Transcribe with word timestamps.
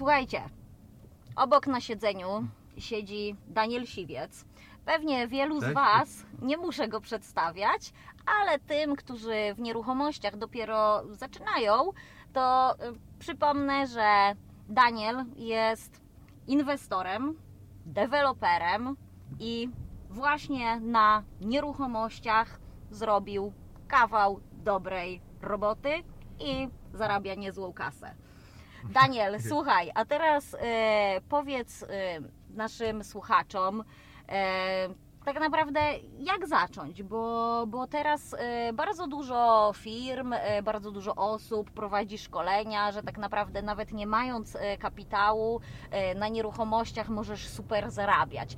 Słuchajcie, 0.00 0.42
obok 1.36 1.66
na 1.66 1.80
siedzeniu 1.80 2.48
siedzi 2.78 3.36
Daniel 3.48 3.86
Siwiec. 3.86 4.44
Pewnie 4.84 5.28
wielu 5.28 5.60
z. 5.60 5.72
Was, 5.72 6.26
nie 6.42 6.56
muszę 6.56 6.88
go 6.88 7.00
przedstawiać, 7.00 7.92
ale 8.26 8.58
tym, 8.58 8.96
którzy 8.96 9.34
w 9.54 9.60
nieruchomościach 9.60 10.36
dopiero 10.36 11.02
zaczynają, 11.10 11.90
to 12.32 12.74
y, 12.74 12.76
przypomnę, 13.18 13.86
że 13.86 14.32
Daniel 14.68 15.24
jest 15.36 16.00
inwestorem, 16.46 17.38
deweloperem 17.86 18.96
i 19.38 19.68
właśnie 20.10 20.80
na 20.80 21.22
nieruchomościach 21.40 22.60
zrobił 22.90 23.52
kawał 23.88 24.40
dobrej 24.52 25.20
roboty 25.42 25.90
i 26.38 26.68
zarabia 26.94 27.34
niezłą 27.34 27.72
kasę. 27.72 28.14
Daniel, 28.88 29.42
słuchaj, 29.48 29.90
a 29.94 30.04
teraz 30.04 30.56
e, 30.60 31.20
powiedz 31.28 31.82
e, 31.82 31.86
naszym 32.50 33.04
słuchaczom, 33.04 33.84
e, 34.28 34.88
tak 35.24 35.40
naprawdę 35.40 35.80
jak 36.18 36.48
zacząć, 36.48 37.02
bo, 37.02 37.64
bo 37.66 37.86
teraz 37.86 38.36
e, 38.38 38.72
bardzo 38.72 39.06
dużo 39.06 39.72
firm, 39.76 40.32
e, 40.32 40.62
bardzo 40.62 40.90
dużo 40.90 41.14
osób 41.14 41.70
prowadzi 41.70 42.18
szkolenia, 42.18 42.92
że 42.92 43.02
tak 43.02 43.18
naprawdę 43.18 43.62
nawet 43.62 43.92
nie 43.92 44.06
mając 44.06 44.56
e, 44.56 44.78
kapitału 44.78 45.60
na 46.16 46.28
nieruchomościach 46.28 47.08
możesz 47.08 47.48
super 47.48 47.90
zarabiać. 47.90 48.56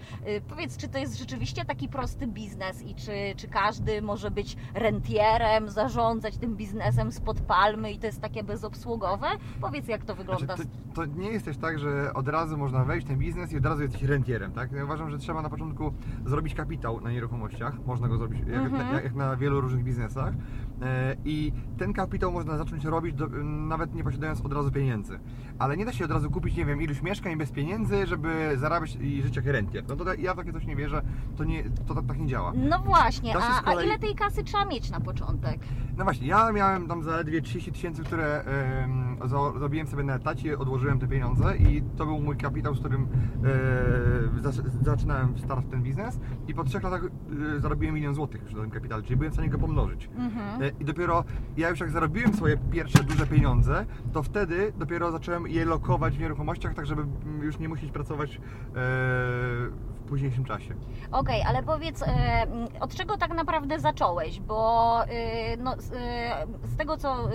Powiedz, 0.48 0.76
czy 0.76 0.88
to 0.88 0.98
jest 0.98 1.18
rzeczywiście 1.18 1.64
taki 1.64 1.88
prosty 1.88 2.26
biznes 2.26 2.82
i 2.82 2.94
czy, 2.94 3.12
czy 3.36 3.48
każdy 3.48 4.02
może 4.02 4.30
być 4.30 4.56
rentierem, 4.74 5.70
zarządzać 5.70 6.36
tym 6.36 6.56
biznesem 6.56 7.12
spod 7.12 7.40
palmy 7.40 7.92
i 7.92 7.98
to 7.98 8.06
jest 8.06 8.20
takie 8.20 8.44
bezobsługowe? 8.44 9.26
Powiedz, 9.60 9.88
jak 9.88 10.04
to 10.04 10.14
wygląda. 10.14 10.46
Znaczy, 10.46 10.70
to, 10.94 10.94
to 10.94 11.04
nie 11.04 11.28
jest 11.28 11.44
też 11.44 11.56
tak, 11.56 11.78
że 11.78 12.14
od 12.14 12.28
razu 12.28 12.56
można 12.58 12.84
wejść 12.84 13.06
w 13.06 13.08
ten 13.08 13.18
biznes 13.18 13.52
i 13.52 13.58
od 13.58 13.66
razu 13.66 13.82
jesteś 13.82 14.02
rentierem, 14.02 14.52
tak? 14.52 14.72
Ja 14.72 14.84
uważam, 14.84 15.10
że 15.10 15.18
trzeba 15.18 15.42
na 15.42 15.50
początku 15.50 15.92
zrobić 16.26 16.54
kapitał 16.62 17.00
na 17.00 17.10
nieruchomościach. 17.10 17.74
Można 17.86 18.08
go 18.08 18.16
zrobić 18.18 18.40
jak, 18.40 18.48
Mhm. 18.62 18.92
na, 18.92 19.00
jak 19.00 19.14
na 19.14 19.36
wielu 19.36 19.60
różnych 19.60 19.84
biznesach. 19.84 20.34
E, 20.82 21.16
I 21.24 21.52
ten 21.78 21.92
kapitał 21.92 22.32
można 22.32 22.56
zacząć 22.58 22.84
robić 22.84 23.14
do, 23.14 23.26
nawet 23.44 23.94
nie 23.94 24.04
posiadając 24.04 24.40
od 24.40 24.52
razu 24.52 24.70
pieniędzy. 24.70 25.18
Ale 25.58 25.76
nie 25.76 25.84
da 25.84 25.92
się 25.92 26.04
od 26.04 26.10
razu 26.10 26.30
kupić, 26.30 26.56
nie 26.56 26.64
wiem, 26.64 26.82
iluś 26.82 27.02
mieszkań 27.02 27.36
bez 27.36 27.50
pieniędzy, 27.52 28.06
żeby 28.06 28.52
zarabiać 28.56 28.96
i 29.00 29.22
żyć 29.22 29.36
jak 29.36 29.46
rentier. 29.46 29.84
No 29.88 29.96
to 29.96 30.14
ja 30.14 30.34
w 30.34 30.36
takie 30.36 30.52
coś 30.52 30.66
nie 30.66 30.76
wierzę, 30.76 31.02
to, 31.36 31.44
nie, 31.44 31.64
to 31.86 31.94
tak, 31.94 32.06
tak 32.06 32.18
nie 32.18 32.26
działa. 32.26 32.52
No 32.56 32.78
właśnie, 32.78 33.36
a, 33.36 33.40
z 33.40 33.44
a 33.44 33.70
kolei- 33.72 33.84
ile 33.84 33.98
tej 33.98 34.14
kasy 34.14 34.44
trzeba 34.44 34.64
mieć 34.64 34.90
na 34.90 35.00
początek? 35.00 35.60
No 35.96 36.04
właśnie, 36.04 36.26
ja 36.26 36.52
miałem 36.52 36.86
tam 36.88 37.02
zaledwie 37.02 37.42
30 37.42 37.72
tysięcy, 37.72 38.02
które 38.04 38.44
em, 38.44 39.11
za- 39.24 39.58
zrobiłem 39.58 39.86
sobie 39.86 40.02
na 40.04 40.14
etacie, 40.14 40.58
odłożyłem 40.58 40.98
te 40.98 41.08
pieniądze 41.08 41.56
i 41.56 41.82
to 41.96 42.06
był 42.06 42.20
mój 42.20 42.36
kapitał, 42.36 42.74
z 42.74 42.78
którym 42.78 43.08
e, 43.44 44.40
zac- 44.42 44.84
zaczynałem 44.84 45.38
start 45.38 45.66
w 45.66 45.70
ten 45.70 45.82
biznes 45.82 46.20
i 46.48 46.54
po 46.54 46.64
trzech 46.64 46.82
latach 46.82 47.02
e, 47.56 47.60
zarobiłem 47.60 47.94
milion 47.94 48.14
złotych 48.14 48.52
na 48.52 48.60
tym 48.60 48.70
kapitale, 48.70 49.02
czyli 49.02 49.16
byłem 49.16 49.30
w 49.30 49.34
stanie 49.34 49.48
go 49.48 49.58
pomnożyć. 49.58 50.10
Mhm. 50.16 50.62
E, 50.62 50.68
I 50.80 50.84
dopiero 50.84 51.24
ja 51.56 51.68
już 51.68 51.80
jak 51.80 51.90
zarobiłem 51.90 52.34
swoje 52.34 52.56
pierwsze 52.56 53.04
duże 53.04 53.26
pieniądze, 53.26 53.86
to 54.12 54.22
wtedy 54.22 54.72
dopiero 54.78 55.12
zacząłem 55.12 55.46
je 55.46 55.64
lokować 55.64 56.16
w 56.16 56.20
nieruchomościach, 56.20 56.74
tak 56.74 56.86
żeby 56.86 57.02
już 57.42 57.58
nie 57.58 57.68
musieć 57.68 57.92
pracować 57.92 58.36
e, 58.36 58.40
w 58.74 60.04
późniejszym 60.08 60.44
czasie. 60.44 60.74
Okej, 61.12 61.42
ale 61.48 61.62
powiedz, 61.62 62.02
e, 62.02 62.46
od 62.80 62.94
czego 62.94 63.16
tak 63.16 63.34
naprawdę 63.34 63.80
zacząłeś? 63.80 64.40
Bo 64.40 65.00
e, 65.04 65.56
no, 65.56 65.74
z, 65.78 66.76
tego 66.78 66.96
co 66.96 67.28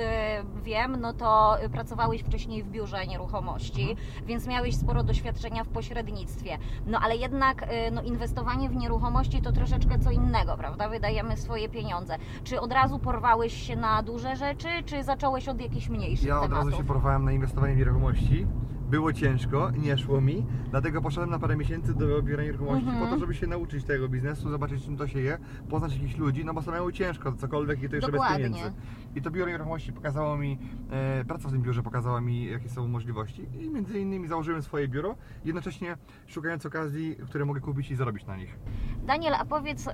wiem, 0.64 0.96
no 1.02 1.14
to 1.14 1.58
pracowałeś 1.78 2.22
wcześniej 2.22 2.64
w 2.64 2.68
biurze 2.70 3.08
nieruchomości, 3.08 3.96
więc 4.26 4.48
miałeś 4.48 4.76
sporo 4.76 5.04
doświadczenia 5.04 5.64
w 5.64 5.68
pośrednictwie. 5.68 6.58
No 6.88 7.00
ale 7.00 7.16
jednak 7.16 7.64
e, 7.68 7.92
no, 7.92 8.02
inwestowanie 8.02 8.70
w 8.70 8.76
nieruchomości 8.76 9.42
to 9.42 9.52
troszeczkę 9.52 10.00
co 10.00 10.12
innego, 10.12 10.58
prawda? 10.58 10.90
Wydajemy 10.90 11.38
swoje 11.38 11.70
pieniądze. 11.70 12.18
Czy 12.44 12.62
od 12.62 12.72
razu 12.72 13.00
porwałeś 13.00 13.54
się 13.68 13.76
na 13.76 14.04
duże 14.04 14.36
rzeczy, 14.36 14.68
czy 14.86 15.04
zacząłeś 15.04 15.48
od 15.50 15.62
jakichś 15.62 15.90
mniejszych 15.90 16.28
Ja 16.28 16.36
od 16.42 16.44
tematów? 16.44 16.66
razu 16.66 16.78
się 16.78 16.88
porwałem 16.88 17.26
na 17.26 17.32
inwestowanie 17.32 17.74
w 17.74 17.78
nieruchomości. 17.78 18.48
Było 18.90 19.14
ciężko, 19.14 19.72
nie 19.72 19.98
szło 19.98 20.22
mi, 20.22 20.46
dlatego 20.72 21.02
poszedłem 21.02 21.30
na 21.30 21.40
parę 21.40 21.56
miesięcy 21.58 21.94
do 21.94 22.22
biura 22.22 22.44
nieruchomości 22.44 22.88
Mhm. 22.88 23.06
po 23.06 23.14
to, 23.14 23.20
żeby 23.20 23.36
się 23.36 23.48
nauczyć 23.48 23.84
tego 23.84 24.10
biznesu, 24.10 24.50
zobaczyć 24.50 24.86
czym 24.86 24.98
to 24.98 25.08
się 25.08 25.20
je, 25.20 25.38
poznać 25.70 25.94
jakichś 25.94 26.18
ludzi, 26.18 26.46
no 26.46 26.54
bo 26.54 26.62
samemu 26.62 26.92
ciężko, 26.92 27.32
cokolwiek 27.32 27.84
i 27.84 27.90
to 27.90 27.96
jeszcze 27.96 28.12
Dokładnie. 28.12 28.50
bez 28.50 28.58
pieniędzy. 28.58 28.82
I 29.16 29.22
to 29.22 29.32
biuro 29.32 29.50
nieruchomości 29.52 29.94
pokazało 29.94 30.38
mi, 30.38 30.60
e, 30.92 31.26
praca 31.26 31.50
w 31.50 31.52
tym 31.52 31.62
biurze 31.62 31.84
pokazała 31.84 32.22
mi 32.22 32.46
jakie 32.46 32.70
są 32.70 32.88
możliwości 32.88 33.46
i 33.62 33.70
między 33.70 34.00
innymi 34.00 34.28
założyłem 34.28 34.62
swoje 34.62 34.88
biuro, 34.88 35.16
jednocześnie 35.46 35.98
szukając 36.28 36.66
okazji, 36.66 37.16
które 37.30 37.46
mogę 37.46 37.62
kupić 37.62 37.92
i 37.92 37.96
zarobić 37.96 38.26
na 38.26 38.38
nich. 38.38 38.60
Daniel, 39.06 39.34
a 39.34 39.46
powiedz, 39.46 39.88
e, 39.88 39.94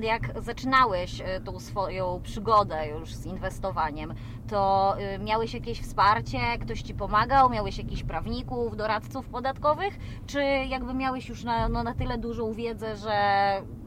jak 0.00 0.42
zaczynałeś 0.42 1.20
e, 1.24 1.40
tą 1.40 1.60
swoją 1.60 2.20
przygodę 2.22 2.88
już 2.88 3.14
z 3.14 3.26
inwestowaniem, 3.26 4.14
to 4.50 4.94
e, 4.98 5.18
miałeś 5.18 5.54
jakieś 5.54 5.80
wsparcie, 5.80 6.38
ktoś 6.60 6.82
Ci 6.82 6.94
pomagał, 6.94 7.50
miałeś 7.50 7.78
jakichś 7.78 8.02
prawników, 8.02 8.76
doradców 8.76 9.28
podatkowych, 9.28 9.98
czy 10.26 10.42
jakby 10.68 10.94
miałeś 10.94 11.28
już 11.28 11.44
na, 11.44 11.68
no, 11.68 11.82
na 11.82 11.94
tyle 11.94 12.18
dużą 12.18 12.52
wiedzę, 12.52 12.96
że, 12.96 13.18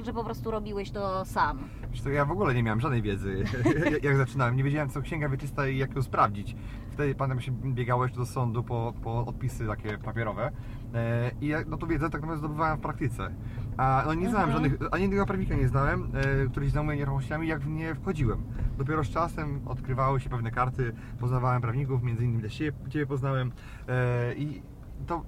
że 0.05 0.13
po 0.13 0.23
prostu 0.23 0.51
robiłeś 0.51 0.91
to 0.91 1.25
sam? 1.25 1.59
Ja 2.13 2.25
w 2.25 2.31
ogóle 2.31 2.53
nie 2.53 2.63
miałem 2.63 2.81
żadnej 2.81 3.01
wiedzy, 3.01 3.43
jak- 4.03 4.17
zaczynałem. 4.17 4.55
Nie 4.55 4.63
wiedziałem, 4.63 4.89
co 4.89 5.01
księga 5.01 5.29
wieczysta 5.29 5.67
i 5.67 5.77
jak 5.77 5.95
ją 5.95 6.01
sprawdzić. 6.03 6.55
Wtedy 6.91 7.15
pamiętam, 7.15 7.41
się 7.41 7.51
biegałeś 7.51 8.11
do 8.11 8.25
sądu 8.25 8.63
po, 8.63 8.93
po 9.03 9.25
odpisy 9.25 9.67
takie 9.67 9.97
papierowe 9.97 10.51
e, 10.93 11.31
i 11.41 11.53
no, 11.67 11.77
tą 11.77 11.87
wiedzę 11.87 12.09
tak 12.09 12.21
naprawdę 12.21 12.39
zdobywałem 12.39 12.77
w 12.77 12.81
praktyce. 12.81 13.29
A 13.77 14.03
no, 14.05 14.13
nie 14.13 14.29
znałem 14.29 14.49
Mhm. 14.49 14.63
żadnych, 14.71 14.93
ani 14.93 15.01
jednego 15.01 15.25
prawnika 15.25 15.55
nie 15.55 15.67
znałem, 15.67 16.07
e, 16.13 16.47
który 16.49 16.65
się 16.65 16.71
zajmuje 16.71 16.97
nieruchomościami, 16.97 17.47
jak 17.47 17.59
w 17.61 17.67
nie 17.67 17.95
wchodziłem. 17.95 18.43
Dopiero 18.77 19.03
z 19.03 19.09
czasem 19.09 19.59
odkrywały 19.67 20.19
się 20.21 20.29
pewne 20.29 20.51
karty, 20.51 20.93
poznawałem 21.19 21.61
prawników, 21.61 22.03
między 22.03 22.23
innymi 22.25 22.41
też 22.43 22.55
Ciebie, 22.57 22.77
ciebie 22.89 23.05
poznałem 23.05 23.51
e, 23.87 24.33
i 24.35 24.61
to 25.07 25.23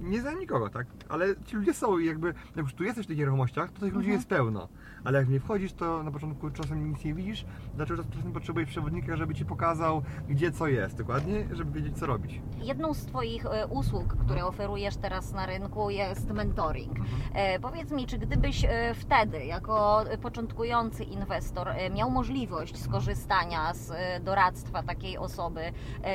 nie 0.00 0.20
znałem 0.20 0.38
nikogo, 0.40 0.68
tak? 0.68 0.86
Ale 1.08 1.26
ci 1.44 1.56
ludzie 1.56 1.74
są 1.74 1.98
i 1.98 2.06
jakby, 2.06 2.26
jak 2.26 2.64
już 2.64 2.74
tu 2.74 2.84
jesteś 2.84 3.04
w 3.06 3.08
tych 3.08 3.18
nieruchomościach, 3.18 3.70
to 3.72 3.80
tych 3.80 3.94
ludzi 3.94 4.06
Mhm. 4.06 4.12
jest 4.16 4.28
pełno. 4.28 4.68
Ale 5.04 5.18
jak 5.18 5.28
nie 5.28 5.40
wchodzisz, 5.40 5.72
to 5.72 6.02
na 6.02 6.10
początku 6.10 6.50
czasem 6.50 6.90
nic 6.90 7.04
nie 7.04 7.14
widzisz, 7.14 7.44
dlaczego 7.74 8.04
czasem 8.14 8.32
potrzebujesz 8.32 8.68
przewodnika, 8.68 9.16
żeby 9.16 9.34
ci 9.34 9.44
pokazał, 9.44 10.02
gdzie 10.28 10.52
co 10.52 10.66
jest, 10.66 10.98
dokładnie, 10.98 11.48
żeby 11.52 11.72
wiedzieć, 11.72 11.98
co 11.98 12.06
robić. 12.06 12.40
Jedną 12.62 12.94
z 12.94 13.06
Twoich 13.06 13.46
e, 13.46 13.66
usług, 13.66 14.16
które 14.16 14.46
oferujesz 14.46 14.96
teraz 14.96 15.32
na 15.32 15.46
rynku 15.46 15.90
jest 15.90 16.30
mentoring. 16.30 16.92
E, 17.34 17.60
powiedz 17.60 17.90
mi, 17.90 18.06
czy 18.06 18.18
gdybyś 18.18 18.64
e, 18.64 18.94
wtedy, 18.94 19.44
jako 19.44 20.04
początkujący 20.22 21.04
inwestor, 21.04 21.68
miał 21.94 22.10
możliwość 22.10 22.78
skorzystania 22.78 23.74
z 23.74 23.92
doradztwa 24.24 24.82
takiej 24.82 25.18
osoby, 25.18 25.60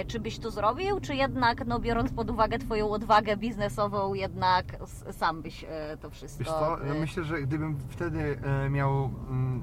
czy 0.07 0.19
byś 0.19 0.39
to 0.39 0.51
zrobił, 0.51 0.99
czy 0.99 1.15
jednak, 1.15 1.65
no, 1.65 1.79
biorąc 1.79 2.13
pod 2.13 2.29
uwagę 2.29 2.59
Twoją 2.59 2.89
odwagę 2.89 3.37
biznesową, 3.37 4.13
jednak 4.13 4.65
sam 5.11 5.41
byś 5.41 5.65
to 6.01 6.09
wszystko... 6.09 6.43
Wiesz 6.43 6.53
co, 6.53 6.85
ja 6.85 6.93
myślę, 6.93 7.23
że 7.23 7.41
gdybym 7.41 7.77
wtedy 7.89 8.39
e, 8.43 8.69
miał, 8.77 9.09
mm, 9.29 9.61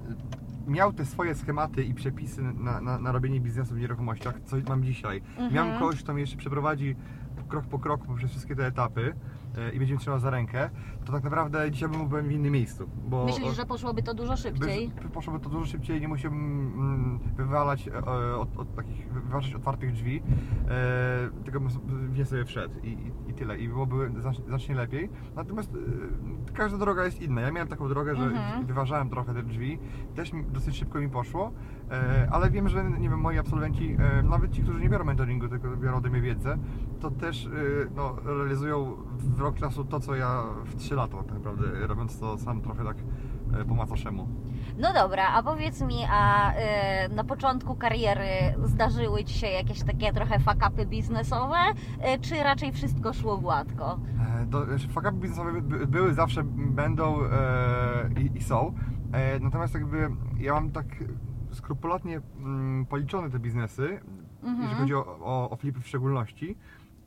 miał 0.66 0.92
te 0.92 1.04
swoje 1.04 1.34
schematy 1.34 1.84
i 1.84 1.94
przepisy 1.94 2.42
na, 2.42 2.80
na, 2.80 2.98
na 2.98 3.12
robienie 3.12 3.40
biznesu 3.40 3.74
w 3.74 3.78
nieruchomościach, 3.78 4.34
co 4.44 4.56
mam 4.68 4.84
dzisiaj, 4.84 5.22
Mhm. 5.36 5.52
miałem 5.54 5.78
kogoś, 5.78 6.02
kto 6.02 6.12
mnie 6.12 6.20
jeszcze 6.20 6.36
przeprowadzi 6.36 6.96
krok 7.48 7.64
po 7.66 7.78
kroku 7.78 8.06
poprzez 8.06 8.30
wszystkie 8.30 8.56
te 8.56 8.66
etapy, 8.66 9.14
i 9.74 9.78
będzie 9.78 9.94
mi 9.94 10.00
trzymał 10.00 10.18
za 10.18 10.30
rękę, 10.30 10.70
to 11.04 11.12
tak 11.12 11.24
naprawdę 11.24 11.70
dzisiaj 11.70 11.88
bym 11.88 12.08
byłem 12.08 12.28
w 12.28 12.32
innym 12.32 12.52
miejscu. 12.52 12.88
Bo 13.08 13.24
Myślisz, 13.24 13.56
że 13.56 13.66
poszłoby 13.66 14.02
to 14.02 14.14
dużo 14.14 14.36
szybciej? 14.36 14.90
by, 15.02 15.08
poszłoby 15.08 15.40
to 15.40 15.48
dużo 15.50 15.66
szybciej, 15.66 16.00
nie 16.00 16.08
musiałbym 16.08 16.72
mm, 16.76 17.18
wywalać 17.36 17.88
e, 17.88 18.04
od, 18.36 18.56
od 18.58 18.74
takich, 18.74 19.12
wyważać 19.12 19.54
otwartych 19.54 19.92
drzwi, 19.92 20.22
e, 20.68 21.42
tylko 21.44 21.60
bym 21.60 21.70
sobie- 21.70 22.24
sobie 22.24 22.44
wszedł 22.44 22.74
i, 22.82 22.88
i, 22.88 23.30
i 23.30 23.34
tyle. 23.34 23.58
I 23.58 23.68
byłoby 23.68 24.10
znacznie, 24.20 24.44
znacznie 24.44 24.74
lepiej. 24.74 25.08
Natomiast 25.36 25.70
e, 26.50 26.52
każda 26.54 26.78
droga 26.78 27.04
jest 27.04 27.22
inna. 27.22 27.40
Ja 27.40 27.50
miałem 27.52 27.68
taką 27.68 27.88
drogę, 27.88 28.16
że 28.16 28.22
Mhm. 28.24 28.66
wyważałem 28.66 29.08
trochę 29.10 29.34
te 29.34 29.42
drzwi, 29.42 29.78
też 30.14 30.30
dosyć 30.52 30.76
szybko 30.76 31.00
mi 31.00 31.08
poszło, 31.08 31.52
e, 31.83 31.83
ale 32.30 32.50
wiem, 32.50 32.68
że 32.68 32.84
nie 32.84 33.10
wiem, 33.10 33.20
moi 33.20 33.38
absolwenci, 33.38 33.96
e, 34.18 34.22
nawet 34.22 34.52
ci, 34.52 34.62
którzy 34.62 34.80
nie 34.80 34.88
biorą 34.88 35.04
mentoringu, 35.04 35.48
tylko 35.48 35.76
biorą 35.76 35.96
ode 35.96 36.10
mnie 36.10 36.20
wiedzę, 36.20 36.58
to 37.00 37.10
też 37.10 37.46
e, 37.46 37.50
no, 37.96 38.16
realizują 38.24 38.96
w 39.18 39.40
rok 39.40 39.56
czasu 39.56 39.84
to, 39.84 40.00
co 40.00 40.14
ja 40.14 40.42
w 40.64 40.76
3 40.76 40.94
lata 40.94 41.16
tak 41.16 41.32
naprawdę, 41.32 41.86
robiąc 41.86 42.18
to 42.18 42.38
sam 42.38 42.60
trochę 42.60 42.84
tak 42.84 42.96
e, 43.60 43.64
po 43.64 43.74
macoszemu. 43.74 44.28
No 44.78 44.92
dobra, 44.92 45.28
a 45.28 45.42
powiedz 45.42 45.80
mi, 45.82 45.96
a 46.10 46.52
y, 46.52 47.14
na 47.14 47.24
początku 47.24 47.74
kariery 47.74 48.26
zdarzyły 48.64 49.24
Ci 49.24 49.38
się 49.38 49.46
jakieś 49.46 49.82
takie 49.82 50.12
trochę 50.12 50.38
fakapy 50.38 50.86
biznesowe, 50.86 51.56
y, 52.14 52.20
czy 52.20 52.42
raczej 52.42 52.72
wszystko 52.72 53.12
szło 53.12 53.38
gładko? 53.38 53.98
E, 54.42 54.66
znaczy, 54.66 54.88
fuck-upy 54.88 55.12
biznesowe 55.20 55.62
by- 55.62 55.86
były, 55.86 56.14
zawsze 56.14 56.42
będą 56.56 57.24
e, 57.24 58.20
i, 58.20 58.38
i 58.38 58.42
są. 58.42 58.74
E, 59.12 59.40
natomiast 59.40 59.74
jakby 59.74 60.10
ja 60.38 60.52
mam 60.52 60.70
tak 60.70 60.86
skrupulatnie 61.54 62.20
mm, 62.38 62.86
policzone 62.86 63.30
te 63.30 63.38
biznesy, 63.38 64.00
Mhm. 64.42 64.62
jeżeli 64.62 64.80
chodzi 64.80 64.94
o, 64.94 65.18
o, 65.20 65.50
o 65.50 65.56
flipy 65.56 65.80
w 65.80 65.86
szczególności, 65.88 66.56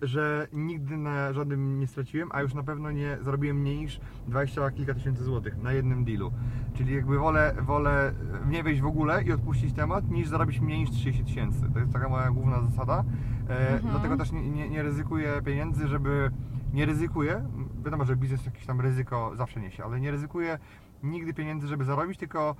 że 0.01 0.47
nigdy 0.53 0.97
na 0.97 1.33
żadnym 1.33 1.79
nie 1.79 1.88
straciłem, 1.88 2.29
a 2.31 2.41
już 2.41 2.53
na 2.53 2.63
pewno 2.63 2.91
nie 2.91 3.17
zarobiłem 3.21 3.57
mniej 3.57 3.77
niż 3.77 3.99
20 4.27 4.71
kilka 4.71 4.94
tysięcy 4.94 5.23
złotych 5.23 5.57
na 5.63 5.73
jednym 5.73 6.05
dealu. 6.05 6.31
Czyli 6.73 6.95
jakby 6.95 7.17
wolę, 7.17 7.55
wolę 7.61 8.13
w 8.44 8.49
nie 8.49 8.63
wejść 8.63 8.81
w 8.81 8.85
ogóle 8.85 9.23
i 9.23 9.31
odpuścić 9.31 9.73
temat, 9.73 10.09
niż 10.11 10.27
zarobić 10.27 10.59
mniej 10.59 10.79
niż 10.79 10.89
30 10.91 11.23
tysięcy. 11.25 11.61
To 11.73 11.79
jest 11.79 11.93
taka 11.93 12.09
moja 12.09 12.31
główna 12.31 12.61
zasada. 12.61 13.03
E, 13.50 13.73
Mhm. 13.73 13.91
Dlatego 13.91 14.17
też 14.17 14.31
nie, 14.31 14.50
nie, 14.50 14.69
nie 14.69 14.83
ryzykuję 14.83 15.41
pieniędzy, 15.45 15.88
żeby... 15.88 16.31
Nie 16.73 16.85
ryzykuję, 16.85 17.45
wiadomo, 17.85 18.05
że 18.05 18.15
biznes 18.15 18.45
jakieś 18.45 18.65
tam 18.65 18.81
ryzyko 18.81 19.31
zawsze 19.35 19.59
niesie, 19.59 19.83
ale 19.83 20.00
nie 20.00 20.11
ryzykuję 20.11 20.59
nigdy 21.03 21.33
pieniędzy, 21.33 21.67
żeby 21.67 21.83
zarobić, 21.85 22.17
tylko 22.17 22.55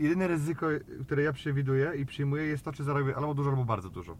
jedyne 0.00 0.28
ryzyko, 0.28 0.66
które 1.04 1.22
ja 1.22 1.32
przewiduję 1.32 1.92
i 1.98 2.06
przyjmuję 2.06 2.44
jest 2.44 2.64
to, 2.64 2.72
czy 2.72 2.84
zarobię 2.84 3.16
albo 3.16 3.34
dużo, 3.34 3.50
albo 3.50 3.64
bardzo 3.64 3.90
dużo. 3.90 4.16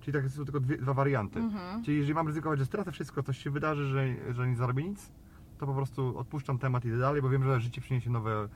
Czyli 0.00 0.12
tak 0.12 0.30
są 0.30 0.44
tylko 0.44 0.60
dwie, 0.60 0.76
dwa 0.78 0.94
warianty. 0.94 1.38
Mhm. 1.38 1.84
Czyli 1.84 1.96
jeżeli 1.96 2.14
mam 2.14 2.26
ryzykować, 2.26 2.58
że 2.58 2.66
stracę 2.66 2.92
wszystko, 2.92 3.22
coś 3.22 3.38
się 3.38 3.50
wydarzy, 3.50 3.86
że, 3.86 4.34
że 4.34 4.48
nie 4.48 4.56
zarobię 4.56 4.84
nic, 4.84 5.12
to 5.58 5.66
po 5.66 5.74
prostu 5.74 6.18
odpuszczam 6.18 6.58
temat 6.58 6.84
i 6.84 6.88
idę 6.88 6.98
dalej, 6.98 7.22
bo 7.22 7.28
wiem, 7.28 7.44
że 7.44 7.60
życie 7.60 7.80
przyniesie 7.80 8.10
nowe 8.10 8.48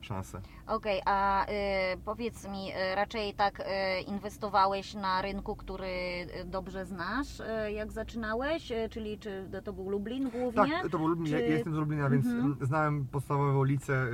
szanse. 0.00 0.40
Okej, 0.66 1.00
a 1.06 1.46
y, 1.46 1.48
powiedz 2.04 2.48
mi, 2.48 2.70
y, 2.70 2.94
raczej 2.94 3.34
tak 3.34 3.60
y, 3.60 3.64
inwestowałeś 4.06 4.94
na 4.94 5.22
rynku, 5.22 5.56
który 5.56 5.86
y, 5.86 6.44
dobrze 6.44 6.86
znasz, 6.86 7.40
y, 7.40 7.72
jak 7.72 7.92
zaczynałeś, 7.92 8.70
y, 8.72 8.88
czyli 8.90 9.18
czy 9.18 9.48
to 9.64 9.72
był 9.72 9.90
Lublin 9.90 10.30
głównie? 10.30 10.72
Tak, 10.82 10.88
to 10.90 10.98
był 10.98 11.06
Lublin, 11.08 11.32
ja 11.32 11.38
Czy- 11.38 11.44
jestem 11.44 11.74
z 11.74 11.76
Lublina, 11.76 12.10
więc 12.10 12.26
Mhm. 12.26 12.56
znałem 12.60 13.06
podstawowe 13.06 13.58
ulice, 13.58 14.06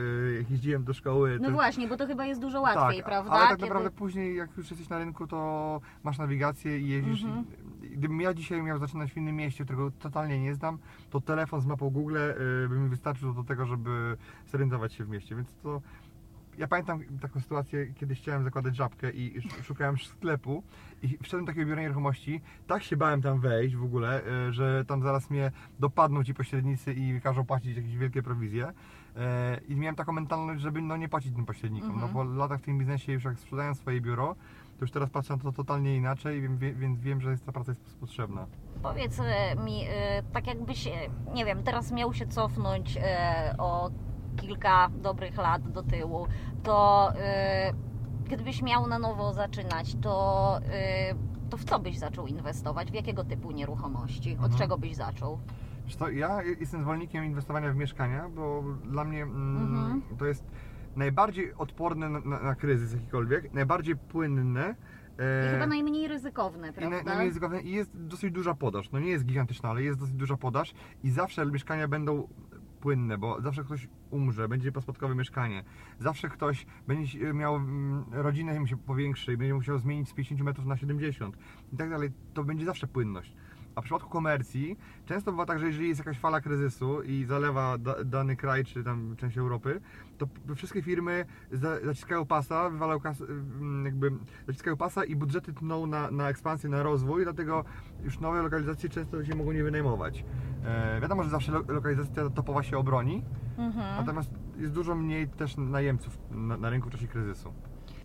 jeździłem 0.50 0.84
do 0.84 0.94
szkoły. 0.94 1.38
No 1.40 1.48
to- 1.48 1.54
właśnie, 1.54 1.88
bo 1.88 1.96
to 1.96 2.06
chyba 2.06 2.26
jest 2.26 2.40
dużo 2.40 2.60
łatwiej, 2.60 2.96
tak, 2.96 3.06
prawda? 3.06 3.30
Ale 3.32 3.40
tak 3.40 3.50
Kiedy- 3.56 3.62
naprawdę 3.62 3.90
później, 3.90 4.36
jak 4.36 4.56
już 4.56 4.70
jesteś 4.70 4.88
na 4.88 4.98
rynku, 4.98 5.26
to 5.26 5.80
masz 6.02 6.18
nawigację 6.18 6.78
i 6.78 6.88
jeździsz. 6.88 7.24
Mhm. 7.24 7.44
Gdybym 7.90 8.20
ja 8.20 8.34
dzisiaj 8.34 8.62
miał 8.62 8.78
zaczynać 8.78 9.12
w 9.12 9.16
innym 9.16 9.36
mieście, 9.36 9.64
którego 9.64 9.90
totalnie 9.90 10.40
nie 10.40 10.54
znam, 10.54 10.78
to 11.10 11.20
telefon 11.20 11.60
z 11.60 11.66
mapą 11.66 11.90
Google 11.90 12.16
y, 12.16 12.68
by 12.68 12.78
mi 12.78 12.88
wystarczył 12.88 13.34
do 13.34 13.44
tego, 13.44 13.66
żeby 13.66 14.16
zorientować 14.46 14.92
się 14.92 15.04
w 15.04 15.08
mieście, 15.08 15.36
więc 15.36 15.54
to... 15.62 15.82
Ja 16.58 16.66
pamiętam 16.68 17.00
taką 17.20 17.40
sytuację, 17.40 17.86
kiedyś 17.94 18.20
chciałem 18.20 18.44
zakładać 18.44 18.76
żabkę 18.76 19.10
i 19.10 19.36
sz- 19.38 19.64
szukałem 19.66 19.98
sklepu 19.98 20.62
i 21.02 21.18
wszedłem 21.22 21.44
do 21.44 21.52
takiego 21.52 21.66
biura 21.68 21.82
nieruchomości, 21.82 22.40
tak 22.66 22.82
się 22.82 22.96
bałem 22.96 23.22
tam 23.22 23.40
wejść 23.40 23.76
w 23.76 23.84
ogóle, 23.84 24.22
y, 24.48 24.52
że 24.52 24.84
tam 24.84 25.02
zaraz 25.02 25.30
mnie 25.30 25.50
dopadną 25.80 26.24
ci 26.24 26.34
pośrednicy 26.34 26.92
i 26.92 27.20
każą 27.20 27.44
płacić 27.44 27.76
jakieś 27.76 27.96
wielkie 27.96 28.22
prowizje. 28.22 28.72
E, 29.16 29.60
I 29.68 29.76
miałem 29.76 29.96
taką 29.96 30.12
mentalność, 30.12 30.60
żeby 30.62 30.82
no, 30.82 30.96
nie 30.96 31.08
płacić 31.08 31.34
tym 31.34 31.46
pośrednikom, 31.46 31.90
Mhm. 31.90 32.12
no 32.14 32.24
bo 32.24 32.24
lata 32.24 32.58
w 32.58 32.62
tym 32.62 32.78
biznesie 32.78 33.12
już 33.12 33.24
jak 33.24 33.38
sprzedają 33.38 33.74
swoje 33.74 34.00
biuro, 34.00 34.36
to 34.78 34.84
już 34.84 34.90
teraz 34.90 35.10
patrzę 35.10 35.36
na 35.36 35.42
to 35.42 35.52
totalnie 35.52 35.96
inaczej, 35.96 36.48
więc 36.58 37.00
wiem, 37.00 37.20
że 37.20 37.30
jest 37.30 37.46
ta 37.46 37.52
praca 37.52 37.70
jest 37.72 37.96
potrzebna. 38.00 38.46
Powiedz 38.82 39.18
y, 39.18 39.22
mi, 39.64 39.84
y, 39.84 39.88
tak 40.32 40.46
jakbyś, 40.46 40.86
y, 40.86 40.90
nie 41.34 41.44
wiem, 41.44 41.62
teraz 41.62 41.92
miał 41.92 42.14
się 42.14 42.26
cofnąć 42.26 42.98
o 43.58 43.90
kilka 44.36 44.88
dobrych 45.02 45.36
lat 45.36 45.68
do 45.72 45.82
tyłu, 45.82 46.26
to 46.62 47.08
gdybyś 48.24 48.62
miał 48.62 48.86
na 48.86 48.98
nowo 48.98 49.32
zaczynać, 49.32 49.96
to, 50.02 50.58
to 51.50 51.56
w 51.56 51.64
co 51.64 51.78
byś 51.78 51.98
zaczął 51.98 52.26
inwestować? 52.26 52.90
W 52.90 52.94
jakiego 52.94 53.24
typu 53.24 53.50
nieruchomości? 53.50 54.30
Od 54.32 54.36
Mhm. 54.44 54.58
czego 54.58 54.78
byś 54.78 54.94
zaczął? 54.94 55.38
Co, 55.98 56.10
ja 56.10 56.42
jestem 56.42 56.80
zwolennikiem 56.82 57.24
inwestowania 57.24 57.72
w 57.72 57.76
mieszkania, 57.76 58.28
bo 58.28 58.62
dla 58.84 59.04
mnie 59.04 59.22
mm, 59.22 59.56
Mhm. 59.62 60.02
to 60.18 60.26
jest 60.26 60.44
najbardziej 60.96 61.54
odporne 61.54 62.08
na, 62.08 62.20
na, 62.20 62.42
na 62.42 62.54
kryzys 62.54 62.92
jakikolwiek, 62.92 63.54
najbardziej 63.54 63.96
płynne. 63.96 64.74
I 65.18 65.22
e, 65.46 65.52
chyba 65.52 65.66
najmniej 65.66 66.08
ryzykowne, 66.08 66.68
I 66.68 66.70
na, 66.70 66.72
prawda? 66.72 67.14
na 67.14 67.24
ryzykowne 67.24 67.62
i 67.62 67.70
jest 67.70 67.90
dosyć 67.94 68.32
duża 68.32 68.54
podaż. 68.54 68.90
No 68.90 68.98
nie 68.98 69.10
jest 69.10 69.24
gigantyczna, 69.24 69.70
ale 69.70 69.82
jest 69.82 69.98
dosyć 69.98 70.14
duża 70.14 70.36
podaż 70.36 70.74
i 71.04 71.10
zawsze 71.10 71.46
mieszkania 71.46 71.88
będą 71.88 72.28
płynne, 72.80 73.18
bo 73.18 73.40
zawsze 73.40 73.64
ktoś 73.64 73.88
umrze, 74.10 74.48
będzie 74.48 74.72
pospadkowe 74.72 75.14
mieszkanie. 75.14 75.64
Zawsze 75.98 76.28
ktoś 76.28 76.66
będzie 76.86 77.34
miał 77.34 77.56
mm, 77.56 78.04
rodzinę 78.12 78.66
się 78.66 78.76
powiększy 78.76 79.32
i 79.32 79.36
będzie 79.36 79.54
musiał 79.54 79.78
zmienić 79.78 80.08
z 80.08 80.12
50 80.12 80.40
metrów 80.40 80.66
na 80.66 80.76
70 80.76 81.36
i 81.72 81.76
tak 81.76 81.90
dalej. 81.90 82.10
To 82.34 82.44
będzie 82.44 82.66
zawsze 82.66 82.86
płynność. 82.86 83.34
A 83.76 83.80
w 83.80 83.84
przypadku 83.84 84.10
komercji 84.10 84.76
często 85.04 85.32
bywa 85.32 85.46
tak, 85.46 85.58
że 85.58 85.66
jeżeli 85.66 85.88
jest 85.88 85.98
jakaś 85.98 86.18
fala 86.18 86.40
kryzysu 86.40 87.02
i 87.02 87.24
zalewa 87.24 87.78
da, 87.78 88.04
dany 88.04 88.36
kraj 88.36 88.64
czy 88.64 88.84
tam 88.84 89.16
część 89.16 89.38
Europy, 89.38 89.80
to 90.18 90.26
wszystkie 90.54 90.82
firmy 90.82 91.24
za, 91.52 91.80
zaciskają 91.80 92.26
pasa, 92.26 92.70
wywalają 92.70 93.00
kas, 93.00 93.20
mm, 93.20 93.84
jakby 93.84 94.12
zaciskają 94.46 94.76
pasa 94.76 95.04
i 95.04 95.16
budżety 95.16 95.52
tną 95.52 95.86
na, 95.86 96.10
na 96.10 96.28
ekspansję, 96.28 96.70
na 96.70 96.82
rozwój, 96.82 97.24
dlatego 97.24 97.64
już 98.04 98.20
nowe 98.20 98.42
lokalizacje 98.42 98.88
często 98.88 99.24
się 99.24 99.34
mogą 99.34 99.52
nie 99.52 99.64
wynajmować. 99.64 100.24
E, 100.64 101.00
wiadomo, 101.00 101.22
że 101.22 101.30
zawsze 101.30 101.52
lo, 101.52 101.64
lokalizacja 101.68 102.30
topowa 102.30 102.62
się 102.62 102.78
obroni, 102.78 103.24
Mhm. 103.58 103.96
natomiast 103.96 104.30
jest 104.56 104.72
dużo 104.72 104.94
mniej 104.94 105.28
też 105.28 105.56
najemców 105.56 106.18
na, 106.30 106.56
na 106.56 106.70
rynku 106.70 106.88
w 106.88 106.92
czasie 106.92 107.06
kryzysu. 107.06 107.52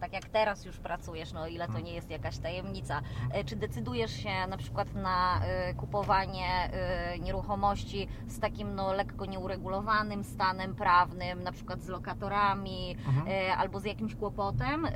Tak 0.02 0.14
jak 0.14 0.30
teraz 0.30 0.66
już 0.66 0.78
pracujesz, 0.78 1.34
no 1.34 1.48
ile 1.48 1.66
to 1.66 1.70
Mhm. 1.72 1.86
nie 1.86 1.94
jest 1.94 2.10
jakaś 2.10 2.38
tajemnica, 2.38 3.02
e, 3.32 3.44
czy 3.44 3.56
decydujesz 3.56 4.12
się 4.12 4.30
na 4.50 4.58
przykład 4.58 4.94
na 4.96 5.42
e, 5.46 5.74
kupowanie 5.74 6.48
e, 6.74 7.20
nieruchomości 7.20 8.08
z 8.28 8.40
takim 8.40 8.76
no 8.76 8.94
lekko 8.94 9.26
nieuregulowanym 9.26 10.24
stanem 10.24 10.76
prawnym, 10.76 11.44
na 11.44 11.52
przykład 11.52 11.82
z 11.82 11.88
lokatorami 11.88 12.96
Mhm. 13.08 13.28
albo 13.60 13.80
z 13.80 13.86
jakimś 13.86 14.16
kłopotem, 14.16 14.88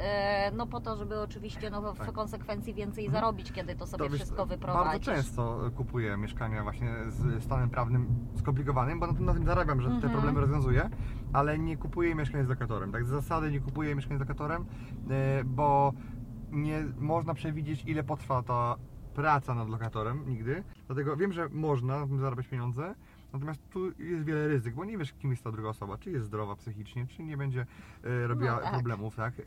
no 0.54 0.68
po 0.68 0.82
to, 0.82 0.96
żeby 0.96 1.20
oczywiście 1.22 1.70
no, 1.70 1.94
w 1.94 1.98
Tak. 1.98 2.12
konsekwencji 2.12 2.74
więcej 2.74 3.06
Mhm. 3.06 3.22
zarobić, 3.24 3.52
kiedy 3.52 3.76
to 3.76 3.88
sobie 3.88 4.10
To 4.10 4.16
wszystko 4.16 4.36
Bardzo 4.46 4.56
wyprowadzisz. 4.56 5.06
często 5.06 5.60
kupuję 5.78 6.18
mieszkania 6.18 6.64
właśnie 6.64 6.90
z 7.08 7.44
stanem 7.44 7.70
prawnym 7.70 8.08
skomplikowanym, 8.40 9.00
bo 9.00 9.08
na 9.08 9.14
tym, 9.14 9.26
na 9.26 9.34
tym 9.34 9.46
zarabiam, 9.46 9.82
że 9.82 9.90
te 9.90 9.96
Mhm. 9.96 10.14
problemy 10.14 10.40
rozwiązuję, 10.42 10.90
ale 11.34 11.60
nie 11.60 11.78
kupuję 11.78 12.16
mieszkań 12.16 12.46
z 12.46 12.50
lokatorem. 12.50 12.92
Tak 12.92 13.06
z 13.06 13.08
zasady 13.08 13.52
nie 13.52 13.60
kupuję 13.60 13.96
mieszkań 13.96 14.18
z 14.18 14.20
lokatorem, 14.20 14.66
bo 15.46 15.94
nie 16.52 16.84
można 17.00 17.34
przewidzieć 17.34 17.84
ile 17.86 18.04
potrwa 18.04 18.44
ta 18.44 18.76
praca 19.14 19.56
nad 19.56 19.70
lokatorem 19.70 20.30
nigdy. 20.30 20.64
Dlatego 20.88 21.18
wiem, 21.18 21.34
że 21.34 21.50
można 21.50 22.00
na 22.00 22.08
tym 22.08 22.20
zarabiać 22.20 22.48
pieniądze, 22.48 22.96
natomiast 23.34 23.70
tu 23.70 23.86
jest 23.86 24.24
wiele 24.24 24.48
ryzyk, 24.48 24.76
bo 24.76 24.86
nie 24.86 24.98
wiesz 24.98 25.14
kim 25.14 25.32
jest 25.32 25.44
ta 25.44 25.52
druga 25.52 25.70
osoba, 25.70 25.98
czy 25.98 26.12
jest 26.12 26.26
zdrowa 26.26 26.56
psychicznie, 26.56 27.08
czy 27.08 27.24
nie 27.24 27.38
będzie 27.38 27.66
e, 28.04 28.28
robiła 28.28 28.52
No 28.56 28.62
tak. 28.62 28.74
problemów, 28.74 29.16
tak? 29.16 29.34
E, 29.40 29.44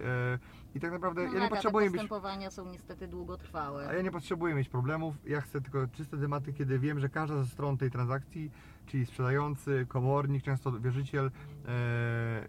I 0.75 0.81
tak 0.81 0.93
naprawdę 0.93 1.27
No, 1.27 1.35
ja 1.35 1.41
nie 1.41 1.49
potrzebuję 1.49 1.87
te 1.87 1.93
postępowania 1.93 2.51
są 2.51 2.65
niestety 2.71 3.09
długotrwałe. 3.09 3.89
a 3.89 3.93
ja 3.95 4.03
nie 4.03 4.11
potrzebuję 4.11 4.55
mieć 4.55 4.69
problemów, 4.69 5.15
ja 5.27 5.41
chcę 5.41 5.61
tylko 5.61 5.87
czyste 5.89 6.17
tematy, 6.19 6.53
kiedy 6.53 6.79
wiem, 6.79 7.01
że 7.01 7.09
każda 7.09 7.37
ze 7.43 7.47
stron 7.47 7.77
tej 7.79 7.91
transakcji, 7.91 8.51
czyli 8.87 9.07
sprzedający, 9.07 9.87
komornik, 9.89 10.43
często 10.45 10.81
wierzyciel, 10.81 11.31
e, 11.69 12.49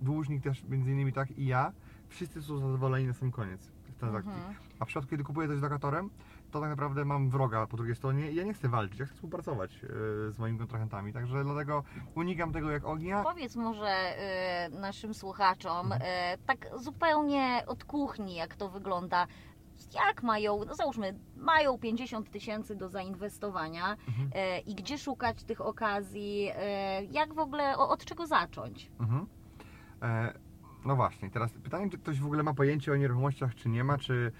dłużnik 0.00 0.42
też 0.42 0.64
między 0.64 0.92
innymi 0.92 1.12
tak 1.12 1.30
i 1.30 1.46
ja, 1.46 1.72
wszyscy 2.08 2.42
są 2.42 2.58
zadowoleni 2.58 3.06
na 3.06 3.12
sam 3.14 3.30
koniec 3.30 3.72
transakcji. 3.98 4.32
Mhm. 4.32 4.54
A 4.80 4.84
w 4.84 4.88
przypadku, 4.88 5.10
kiedy 5.10 5.24
kupuję 5.24 5.48
coś 5.48 5.58
z 5.58 5.62
lokatorem, 5.62 6.10
to 6.50 6.60
tak 6.60 6.70
naprawdę 6.70 7.04
mam 7.04 7.30
wroga 7.30 7.66
po 7.66 7.76
drugiej 7.76 7.94
stronie 7.96 8.30
i 8.30 8.34
ja 8.34 8.44
nie 8.44 8.54
chcę 8.54 8.68
walczyć, 8.68 8.98
ja 8.98 9.06
chcę 9.06 9.14
współpracować 9.14 9.74
e, 9.84 9.88
z 10.32 10.38
moimi 10.38 10.58
kontrahentami, 10.58 11.12
także 11.12 11.44
dlatego 11.44 11.84
unikam 12.14 12.52
tego 12.52 12.70
jak 12.70 12.84
ognia. 12.84 13.22
Powiedz 13.22 13.56
może 13.56 14.14
y, 14.66 14.80
naszym 14.80 15.14
słuchaczom, 15.14 15.92
Mhm. 15.92 16.02
y, 16.02 16.38
tak 16.46 16.68
zupełnie 16.76 17.62
od 17.66 17.84
kuchni, 17.84 18.34
jak 18.34 18.56
to 18.56 18.68
wygląda. 18.68 19.26
jak 19.94 20.22
mają, 20.22 20.64
no 20.66 20.74
załóżmy, 20.74 21.18
mają 21.36 21.78
50 21.78 22.30
tysięcy 22.30 22.76
do 22.76 22.88
zainwestowania 22.88 23.96
Mhm. 24.08 24.30
e, 24.34 24.58
i 24.58 24.74
gdzie 24.74 24.98
szukać 24.98 25.44
tych 25.44 25.60
okazji, 25.60 26.50
e, 26.54 27.04
jak 27.04 27.34
w 27.34 27.38
ogóle, 27.38 27.76
o, 27.78 27.88
od 27.88 28.04
czego 28.04 28.26
zacząć? 28.26 28.90
Mhm. 29.00 29.26
E, 30.02 30.32
no 30.84 30.96
właśnie, 30.96 31.30
teraz 31.30 31.52
pytanie, 31.52 31.90
czy 31.90 31.98
ktoś 31.98 32.20
w 32.20 32.24
ogóle 32.24 32.42
ma 32.42 32.54
pojęcie 32.54 32.92
o 32.92 32.96
nieruchomościach, 32.96 33.54
czy 33.54 33.68
nie 33.68 33.84
ma, 33.84 33.98
czy, 33.98 34.32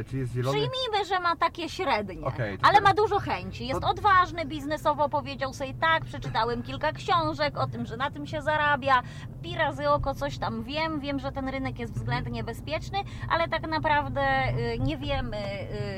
e, 0.00 0.04
czy 0.04 0.16
jest 0.16 0.32
zielony? 0.32 0.58
Przyjmijmy, 0.58 1.04
że 1.08 1.20
ma 1.20 1.36
takie 1.36 1.68
średnie, 1.68 2.22
to 2.22 2.32
ale 2.62 2.80
ma 2.80 2.94
dużo 2.94 3.18
chęci. 3.18 3.66
Jest 3.66 3.80
to- 3.80 3.88
odważny 3.88 4.44
biznesowo, 4.44 5.08
powiedział 5.08 5.52
sobie 5.52 5.74
tak, 5.74 6.04
przeczytałem 6.04 6.62
kilka 6.62 6.92
książek 6.92 7.58
o 7.58 7.66
tym, 7.66 7.86
że 7.86 7.96
na 7.96 8.10
tym 8.10 8.26
się 8.26 8.42
zarabia, 8.42 9.02
pi 9.42 9.54
razy 9.56 9.88
oko 9.90 10.14
coś 10.14 10.38
tam 10.38 10.62
wiem, 10.62 11.00
wiem, 11.00 11.18
że 11.18 11.32
ten 11.32 11.48
rynek 11.48 11.78
jest 11.78 11.94
względnie 11.94 12.44
bezpieczny, 12.44 12.98
ale 13.30 13.48
tak 13.48 13.68
naprawdę 13.68 14.22
y, 14.74 14.78
nie 14.78 14.98
wiemy, 14.98 15.36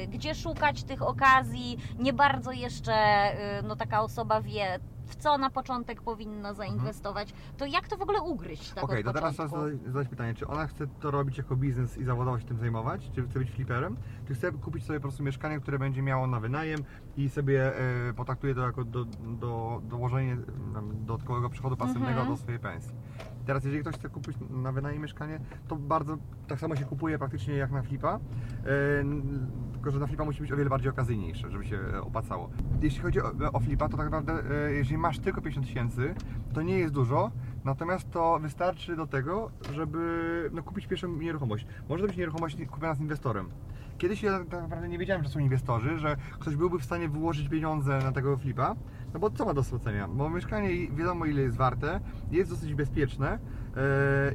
y, 0.02 0.07
gdzie 0.07 0.35
szukać 0.35 0.85
tych 0.85 1.02
okazji, 1.02 1.78
nie 1.99 2.12
bardzo 2.12 2.52
jeszcze 2.52 2.92
y, 3.59 3.62
no, 3.62 3.76
taka 3.76 4.00
osoba 4.00 4.40
wie, 4.40 4.78
w 5.08 5.16
co 5.16 5.38
na 5.38 5.50
początek 5.50 6.02
powinna 6.02 6.54
zainwestować, 6.54 7.34
to 7.56 7.66
jak 7.66 7.88
to 7.88 7.96
w 7.96 8.02
ogóle 8.02 8.20
ugryźć 8.22 8.72
tak 8.72 8.84
Okej, 8.84 9.00
od 9.00 9.06
to 9.06 9.12
teraz 9.12 9.36
początku? 9.36 9.56
trzeba 9.56 9.70
zadać, 9.76 9.92
zadać 9.92 10.08
pytanie, 10.08 10.34
czy 10.34 10.46
ona 10.46 10.66
chce 10.66 10.86
to 11.00 11.10
robić 11.10 11.38
jako 11.38 11.56
biznes 11.56 11.98
i 11.98 12.04
zawodowo 12.04 12.38
się 12.38 12.44
tym 12.46 12.58
zajmować, 12.58 13.10
czy 13.14 13.22
chce 13.28 13.38
być 13.38 13.50
fliperem, 13.50 13.96
czy 14.28 14.34
chce 14.34 14.52
kupić 14.52 14.84
sobie 14.84 14.98
po 15.00 15.02
prostu 15.02 15.22
mieszkanie, 15.22 15.60
które 15.60 15.78
będzie 15.78 16.02
miało 16.02 16.26
na 16.26 16.40
wynajem 16.40 16.80
i 17.16 17.28
sobie 17.28 17.78
e, 18.08 18.12
potraktuje 18.14 18.54
to 18.54 18.60
jako 18.60 18.84
do, 18.84 19.04
do, 19.40 19.82
dołożenie 19.84 20.32
em, 20.32 21.04
dodatkowego 21.06 21.50
przychodu 21.50 21.76
pasywnego 21.76 22.08
Mhm. 22.20 22.28
do 22.28 22.36
swojej 22.36 22.60
pensji. 22.60 22.92
Teraz 23.46 23.64
jeżeli 23.64 23.82
ktoś 23.82 23.94
chce 23.94 24.08
kupić 24.08 24.36
na 24.50 24.72
wynajem 24.72 25.02
mieszkanie, 25.02 25.40
to 25.68 25.76
bardzo 25.76 26.18
tak 26.48 26.60
samo 26.60 26.76
się 26.76 26.84
kupuje 26.84 27.18
praktycznie 27.18 27.54
jak 27.54 27.70
na 27.70 27.82
flipa, 27.82 28.18
e, 28.66 29.00
n- 29.00 29.50
tylko 29.78 29.90
że 29.90 29.99
na 29.99 30.06
flipa 30.06 30.25
musi 30.25 30.40
być 30.40 30.52
o 30.52 30.56
wiele 30.56 30.70
bardziej 30.70 30.90
okazyjniejsze, 30.90 31.50
żeby 31.50 31.66
się 31.66 31.78
e, 31.94 32.02
opłacało. 32.02 32.50
Jeśli 32.82 33.00
chodzi 33.00 33.20
o, 33.20 33.32
o 33.52 33.61
flipa, 33.61 33.88
to 33.88 33.97
tak 33.97 34.11
naprawdę 34.11 34.32
e, 34.66 34.73
jeżeli 34.73 34.99
masz 34.99 35.18
tylko 35.18 35.40
50 35.40 35.66
tysięcy, 35.66 36.14
to 36.54 36.62
nie 36.62 36.78
jest 36.78 36.94
dużo, 36.94 37.30
natomiast 37.64 38.11
to 38.11 38.38
wystarczy 38.38 38.97
do 38.97 39.06
tego, 39.06 39.50
żeby 39.75 40.50
no, 40.52 40.62
kupić 40.62 40.87
pierwszą 40.87 41.08
nieruchomość. 41.08 41.66
Może 41.88 42.02
to 42.02 42.08
być 42.08 42.16
nieruchomość 42.16 42.56
kupiona 42.70 42.94
z 42.94 43.00
inwestorem. 43.00 43.49
Kiedyś 43.99 44.23
ja 44.23 44.38
tak 44.38 44.62
naprawdę 44.62 44.88
nie 44.88 44.99
wiedziałem, 44.99 45.25
że 45.25 45.28
są 45.28 45.38
inwestorzy, 45.38 45.99
że 45.99 46.17
ktoś 46.38 46.57
byłby 46.57 46.78
w 46.78 46.85
stanie 46.85 47.09
wyłożyć 47.09 47.49
pieniądze 47.49 47.99
na 47.99 48.12
tego 48.12 48.37
flipa, 48.37 48.76
no 49.14 49.21
bo 49.21 49.31
co 49.31 49.45
ma 49.45 49.55
do 49.55 49.64
stracenia? 49.64 50.09
Bo 50.09 50.31
mieszkanie 50.31 50.90
wiadomo 50.90 51.26
ile 51.26 51.43
jest 51.43 51.57
warte, 51.57 52.00
jest 52.31 52.50
dosyć 52.50 52.75
bezpieczne 52.75 53.38
yy, 53.76 53.83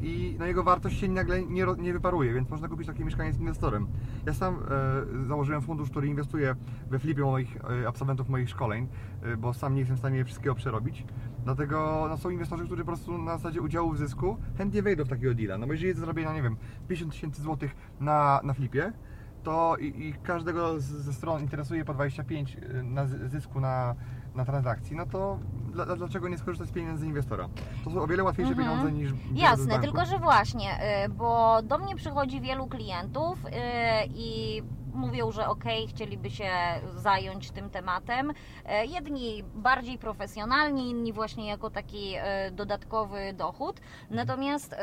i 0.01 0.35
no, 0.39 0.45
jego 0.45 0.63
wartość 0.63 0.99
się 0.99 1.07
nagle 1.07 1.43
nie, 1.43 1.65
nie 1.77 1.93
wyparuje, 1.93 2.33
więc 2.33 2.49
można 2.49 2.67
kupić 2.67 2.87
takie 2.87 3.05
mieszkanie 3.05 3.33
z 3.33 3.39
inwestorem. 3.39 3.87
Ja 4.25 4.33
sam 4.33 4.55
e, 4.55 5.25
założyłem 5.27 5.61
fundusz, 5.61 5.89
który 5.89 6.07
inwestuje 6.07 6.55
we 6.89 6.99
flipie 6.99 7.21
moich 7.21 7.57
e, 7.83 7.87
absolwentów 7.87 8.29
moich 8.29 8.49
szkoleń, 8.49 8.87
bo 9.37 9.53
sam 9.53 9.73
nie 9.73 9.79
jestem 9.79 9.95
w 9.95 9.99
stanie 9.99 10.25
wszystkiego 10.25 10.55
przerobić. 10.55 11.05
Dlatego 11.43 12.05
no, 12.09 12.17
są 12.17 12.29
inwestorzy, 12.29 12.65
którzy 12.65 12.81
po 12.81 12.87
prostu 12.87 13.17
na 13.17 13.37
zasadzie 13.37 13.61
udziału 13.61 13.91
w 13.91 13.97
zysku 13.97 14.37
chętnie 14.57 14.81
wejdą 14.81 15.03
w 15.03 15.09
takiego 15.09 15.33
deala. 15.33 15.57
No 15.57 15.67
bo 15.67 15.73
jeżeli 15.73 15.87
jest 15.87 15.99
zrobienia, 15.99 16.33
nie 16.33 16.41
wiem, 16.41 16.55
50 16.87 17.13
tysięcy 17.13 17.41
złotych 17.41 17.75
na, 17.99 18.41
na 18.43 18.53
flipie, 18.53 18.93
to 19.43 19.75
i, 19.77 19.85
i 19.85 20.13
każdego 20.13 20.79
z, 20.79 20.83
ze 20.83 21.13
stron 21.13 21.41
interesuje 21.41 21.85
po 21.85 21.93
25 21.93 22.55
y, 22.55 22.83
na 22.83 23.05
zysku 23.07 23.59
na, 23.59 23.95
na 24.35 24.45
transakcji, 24.45 24.95
no 24.95 25.05
to 25.05 25.39
dla, 25.71 25.85
dla- 25.85 25.95
dlaczego 25.95 26.29
nie 26.29 26.37
skorzystać 26.37 26.69
z 26.69 26.71
pieniędzy 26.71 27.05
inwestora? 27.05 27.49
To 27.83 27.91
są 27.91 28.01
o 28.01 28.07
wiele 28.07 28.23
łatwiejsze 28.23 28.51
Mhm. 28.53 28.67
pieniądze 28.69 28.91
niż 28.91 29.11
Jasne, 29.35 29.79
tylko 29.79 30.05
że 30.05 30.19
właśnie, 30.19 30.69
y, 31.05 31.09
bo 31.09 31.61
do 31.63 31.77
mnie 31.77 31.95
przychodzi 31.95 32.41
wielu 32.41 32.67
klientów 32.67 33.45
y, 33.45 33.49
i 34.15 34.61
mówią, 34.93 35.31
że 35.31 35.47
okej, 35.47 35.87
chcieliby 35.87 36.29
się 36.29 36.49
zająć 36.95 37.51
tym 37.51 37.69
tematem. 37.69 38.29
Y, 38.31 38.33
Jedni 38.87 39.43
bardziej 39.55 39.97
profesjonalni, 39.97 40.89
inni 40.89 41.13
właśnie 41.13 41.47
jako 41.47 41.69
taki 41.69 42.13
dodatkowy 42.51 43.33
dochód. 43.33 43.81
Natomiast 44.09 44.73
y, 44.73 44.77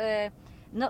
no 0.72 0.88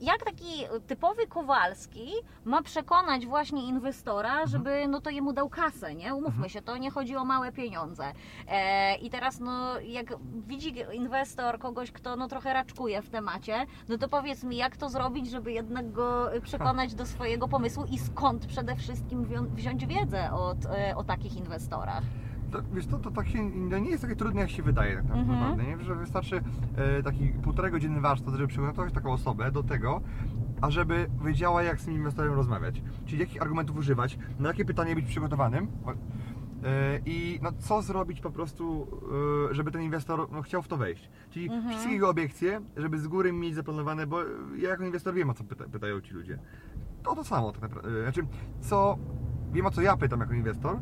jak 0.00 0.24
taki 0.24 0.64
typowy 0.86 1.26
Kowalski 1.26 2.12
ma 2.44 2.62
przekonać 2.62 3.26
właśnie 3.26 3.68
inwestora, 3.68 4.46
żeby 4.46 4.88
no 4.88 5.00
to 5.00 5.10
jemu 5.10 5.32
dał 5.32 5.48
kasę, 5.48 5.94
nie? 5.94 6.14
Umówmy 6.14 6.28
Mhm. 6.34 6.48
się, 6.48 6.62
to 6.62 6.76
nie 6.76 6.90
chodzi 6.90 7.16
o 7.16 7.24
małe 7.24 7.52
pieniądze. 7.52 8.04
E, 8.48 8.96
I 8.96 9.10
teraz 9.10 9.40
no 9.40 9.80
jak 9.80 10.06
widzi 10.46 10.74
inwestor 10.92 11.58
kogoś, 11.58 11.92
kto 11.92 12.16
no 12.16 12.28
trochę 12.28 12.52
raczkuje 12.52 13.02
w 13.02 13.10
temacie, 13.10 13.66
no 13.88 13.98
to 13.98 14.08
powiedz 14.08 14.44
mi, 14.44 14.56
jak 14.56 14.76
to 14.76 14.88
zrobić, 14.88 15.30
żeby 15.30 15.52
jednak 15.52 15.92
go 15.92 16.30
przekonać 16.42 16.94
do 16.94 17.06
swojego 17.06 17.48
pomysłu 17.48 17.84
i 17.90 17.98
skąd 17.98 18.46
przede 18.46 18.76
wszystkim 18.76 19.24
wzią- 19.24 19.54
wziąć 19.54 19.86
wiedzę 19.86 20.32
od, 20.32 20.66
e, 20.66 20.96
o 20.96 21.04
takich 21.04 21.36
inwestorach? 21.36 22.02
To, 22.50 22.58
wiesz, 22.74 22.86
to, 22.86 22.98
to 22.98 23.10
tak 23.10 23.28
się, 23.28 23.42
no 23.44 23.78
nie 23.78 23.90
jest 23.90 24.02
takie 24.02 24.16
trudne, 24.16 24.40
jak 24.40 24.50
się 24.50 24.62
wydaje 24.62 24.96
tak 24.96 25.04
Mhm. 25.16 25.28
naprawdę, 25.28 25.62
nie? 25.64 25.84
że 25.84 25.94
wystarczy 25.94 26.40
e, 26.76 27.02
taki 27.02 27.28
półtorej 27.28 27.72
godziny 27.72 28.00
warsztat, 28.00 28.34
żeby 28.34 28.46
przygotować 28.48 28.92
taką 28.92 29.12
osobę 29.12 29.50
do 29.52 29.62
tego, 29.62 30.00
ażeby 30.60 31.10
wiedziała, 31.24 31.62
jak 31.62 31.80
z 31.80 31.84
tym 31.84 31.94
inwestorem 31.94 32.32
rozmawiać. 32.34 32.82
Czyli 33.06 33.20
jakich 33.20 33.42
argumentów 33.42 33.76
używać, 33.76 34.18
na 34.38 34.48
jakie 34.48 34.64
pytanie 34.64 34.94
być 34.94 35.06
przygotowanym 35.06 35.66
e, 36.64 37.00
i 37.06 37.38
no, 37.42 37.52
co 37.58 37.82
zrobić 37.82 38.20
po 38.20 38.30
prostu, 38.30 38.86
e, 39.50 39.54
żeby 39.54 39.70
ten 39.70 39.82
inwestor 39.82 40.28
no, 40.32 40.42
chciał 40.42 40.62
w 40.62 40.68
to 40.68 40.76
wejść. 40.76 41.10
Czyli 41.30 41.46
Mhm. 41.50 41.70
wszystkie 41.70 41.92
jego 41.94 42.08
obiekcje, 42.10 42.60
żeby 42.76 42.98
z 42.98 43.08
góry 43.08 43.32
mieć 43.32 43.54
zaplanowane, 43.54 44.06
bo 44.06 44.18
ja 44.56 44.68
jako 44.68 44.84
inwestor 44.84 45.14
wiem, 45.14 45.30
o 45.30 45.34
co 45.34 45.44
pyta, 45.44 45.64
pytają 45.72 46.00
ci 46.00 46.14
ludzie. 46.14 46.38
To 47.02 47.14
to 47.14 47.24
samo 47.24 47.52
tak 47.52 47.62
naprawdę. 47.62 47.90
E, 48.00 48.02
Znaczy, 48.02 48.20
co, 48.60 48.98
wiem 49.52 49.66
o 49.66 49.70
co 49.70 49.82
ja 49.82 49.96
pytam 49.96 50.20
jako 50.20 50.34
inwestor, 50.34 50.76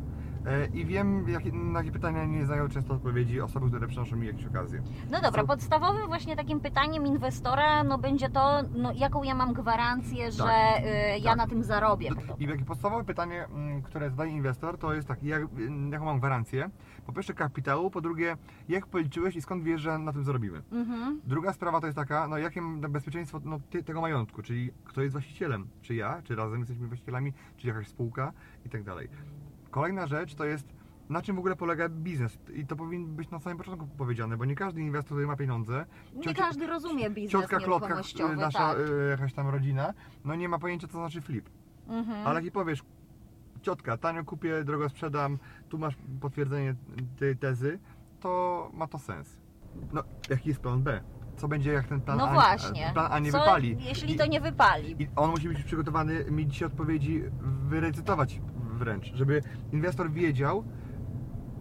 I 0.73 0.85
wiem, 0.85 1.29
jakie, 1.29 1.51
na 1.51 1.79
jakie 1.79 1.91
pytania 1.91 2.25
nie 2.25 2.45
znają 2.45 2.69
często 2.69 2.93
odpowiedzi 2.93 3.41
osoby, 3.41 3.67
które 3.67 3.87
przynoszą 3.87 4.15
mi 4.15 4.27
jakieś 4.27 4.45
okazje. 4.45 4.81
No 5.11 5.21
dobra, 5.21 5.41
Co- 5.41 5.47
podstawowym 5.47 6.07
właśnie 6.07 6.35
takim 6.35 6.59
pytaniem 6.59 7.07
inwestora 7.07 7.83
no 7.83 7.97
będzie 7.97 8.29
to, 8.29 8.61
no, 8.75 8.91
jaką 8.91 9.23
ja 9.23 9.35
mam 9.35 9.53
gwarancję, 9.53 10.31
że 10.31 10.43
y, 10.45 11.19
ja 11.19 11.29
tak. 11.29 11.37
na 11.37 11.47
tym 11.47 11.63
zarobię. 11.63 12.09
I 12.39 12.47
takie 12.47 12.65
podstawowe 12.65 13.03
pytanie, 13.03 13.45
mm, 13.45 13.81
które 13.81 14.09
zadaje 14.09 14.31
inwestor, 14.31 14.77
to 14.77 14.93
jest 14.93 15.07
takie, 15.07 15.27
jak, 15.27 15.41
mm, 15.41 15.91
jaką 15.91 16.05
mam 16.05 16.19
gwarancję? 16.19 16.69
Po 17.05 17.13
pierwsze 17.13 17.33
kapitału, 17.33 17.91
po 17.91 18.01
drugie, 18.01 18.37
jak 18.69 18.87
policzyłeś 18.87 19.35
i 19.35 19.41
skąd 19.41 19.63
wiesz, 19.63 19.81
że 19.81 19.97
na 19.97 20.13
tym 20.13 20.23
zarobimy? 20.23 20.61
Mhm. 20.71 21.21
Druga 21.25 21.53
sprawa 21.53 21.81
to 21.81 21.87
jest 21.87 21.97
taka, 21.97 22.27
no 22.27 22.37
jakie 22.37 22.61
mam 22.61 22.81
bezpieczeństwo 22.81 23.41
no, 23.43 23.59
tego 23.85 24.01
majątku, 24.01 24.41
czyli 24.41 24.71
kto 24.85 25.01
jest 25.01 25.11
właścicielem, 25.11 25.67
czy 25.81 25.95
ja, 25.95 26.21
czy 26.23 26.35
razem 26.35 26.59
jesteśmy 26.59 26.87
właścicielami, 26.87 27.33
czy 27.57 27.67
jakaś 27.67 27.87
spółka 27.87 28.31
i 28.65 28.69
tak 28.69 28.83
dalej. 28.83 29.09
Kolejna 29.75 30.07
rzecz 30.07 30.35
to 30.35 30.45
jest, 30.45 30.67
na 31.09 31.21
czym 31.21 31.35
w 31.35 31.39
ogóle 31.39 31.55
polega 31.55 31.89
biznes 31.89 32.37
i 32.53 32.65
to 32.65 32.75
powinno 32.75 33.07
być 33.07 33.29
na 33.29 33.39
samym 33.39 33.57
początku 33.57 33.87
powiedziane, 33.87 34.37
bo 34.37 34.45
nie 34.45 34.55
każdy 34.55 34.81
inwestor, 34.81 35.07
który 35.09 35.27
ma 35.27 35.35
pieniądze, 35.35 35.85
Nie 36.13 36.33
każdy 36.33 36.67
rozumie 36.67 37.09
biznes 37.09 37.31
ciotka 37.31 37.59
Klotka, 37.59 38.01
y, 38.33 38.35
nasza 38.35 38.59
tak. 38.59 38.77
y, 38.79 39.09
jakaś 39.09 39.33
tam 39.33 39.47
rodzina, 39.47 39.93
no 40.25 40.35
nie 40.35 40.49
ma 40.49 40.59
pojęcia 40.59 40.87
co 40.87 40.93
znaczy 40.93 41.21
flip. 41.21 41.49
Mhm. 41.87 42.27
Ale 42.27 42.43
jak 42.43 42.53
powiesz, 42.53 42.83
ciotka, 43.61 43.97
tanio 43.97 44.23
kupię, 44.23 44.63
drogo 44.63 44.89
sprzedam, 44.89 45.37
tu 45.69 45.77
masz 45.77 45.95
potwierdzenie 46.21 46.75
tej 47.19 47.37
tezy, 47.37 47.79
to 48.19 48.71
ma 48.73 48.87
to 48.87 48.99
sens. 48.99 49.37
No, 49.93 50.03
jaki 50.29 50.49
jest 50.49 50.61
plan 50.61 50.83
B? 50.83 51.01
Co 51.37 51.47
będzie 51.47 51.71
jak 51.71 51.87
ten 51.87 52.01
plan 52.01 52.17
no 52.17 52.23
A, 52.27 52.57
plan 52.93 53.11
A 53.11 53.19
nie 53.19 53.31
Co, 53.31 53.39
wypali? 53.39 53.77
Jeśli 53.79 54.13
I- 54.13 54.17
to 54.17 54.25
nie 54.25 54.41
wypali. 54.41 54.95
I 54.99 55.07
on 55.15 55.29
musi 55.29 55.47
być 55.47 55.63
przygotowany, 55.63 56.25
mieć 56.31 56.53
dzisiaj 56.53 56.67
odpowiedzi 56.67 57.23
wyrecytować 57.67 58.41
wręcz, 58.75 59.13
żeby 59.13 59.41
inwestor 59.71 60.11
wiedział, 60.11 60.63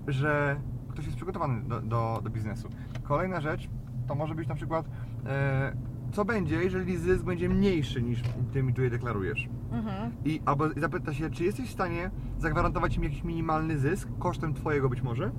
że 0.09 0.61
ktoś 0.89 1.05
jest 1.05 1.17
przygotowany 1.17 1.63
do, 1.63 1.81
do, 1.81 2.21
do 2.25 2.31
biznesu. 2.31 2.69
Kolejna 3.03 3.41
rzecz 3.41 3.69
to 4.07 4.15
może 4.15 4.35
być 4.35 4.49
na 4.49 4.55
przykład, 4.55 4.87
e, 5.27 5.77
co 6.13 6.25
będzie, 6.25 6.57
jeżeli 6.57 6.97
zysk 6.97 7.25
będzie 7.25 7.49
mniejszy 7.49 8.03
niż 8.03 8.23
ty 8.53 8.63
mi 8.63 8.75
tutaj 8.75 8.91
deklarujesz. 8.91 9.49
Mhm. 9.73 10.13
I 10.25 10.41
albo 10.45 10.69
zapyta 10.77 11.15
się, 11.15 11.31
czy 11.31 11.45
jesteś 11.45 11.69
w 11.69 11.73
stanie 11.73 12.11
zagwarantować 12.39 12.97
im 12.97 13.05
jakiś 13.05 13.25
minimalny 13.25 13.79
zysk, 13.79 14.09
kosztem 14.19 14.55
twojego 14.55 14.89
być 14.89 15.03
może? 15.03 15.31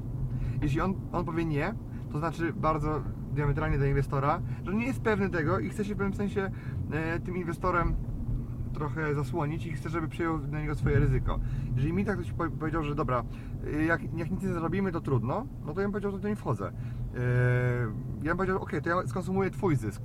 Jeśli 0.61 0.81
on, 0.81 0.93
on 1.11 1.25
powie 1.25 1.45
nie, 1.45 1.73
to 2.11 2.19
znaczy 2.19 2.53
bardzo 2.53 3.03
diametralnie 3.33 3.77
do 3.77 3.85
inwestora, 3.85 4.41
że 4.63 4.73
nie 4.73 4.85
jest 4.85 5.01
pewny 5.01 5.29
tego 5.29 5.59
i 5.59 5.69
chce 5.69 5.85
się 5.85 5.95
w 5.95 5.97
pewnym 5.97 6.13
sensie 6.13 6.51
e, 6.91 7.19
tym 7.19 7.37
inwestorem 7.37 7.95
trochę 8.75 9.15
zasłonić 9.15 9.65
i 9.65 9.71
chce, 9.71 9.89
żeby 9.89 10.07
przyjął 10.07 10.37
na 10.47 10.61
niego 10.61 10.75
swoje 10.75 10.99
ryzyko. 10.99 11.39
Jeżeli 11.75 11.93
mi 11.93 12.05
tak 12.05 12.15
ktoś 12.19 12.31
powie- 12.33 12.57
powiedział, 12.57 12.83
że 12.83 12.95
dobra, 12.95 13.23
e, 13.73 13.85
jak, 13.85 14.01
jak 14.17 14.31
nic 14.31 14.41
nie 14.41 14.49
zrobimy, 14.53 14.91
to 14.91 15.01
trudno, 15.01 15.47
no 15.65 15.73
to 15.73 15.81
ja 15.81 15.85
bym 15.87 15.91
powiedział, 15.91 16.11
że 16.11 16.19
to 16.19 16.27
nie 16.27 16.35
wchodzę. 16.35 16.67
E, 16.67 16.71
ja 18.23 18.31
bym 18.31 18.37
powiedział, 18.37 18.61
ok, 18.63 18.71
to 18.83 18.89
ja 18.89 19.07
skonsumuję 19.07 19.49
twój 19.51 19.75
zysk, 19.75 20.01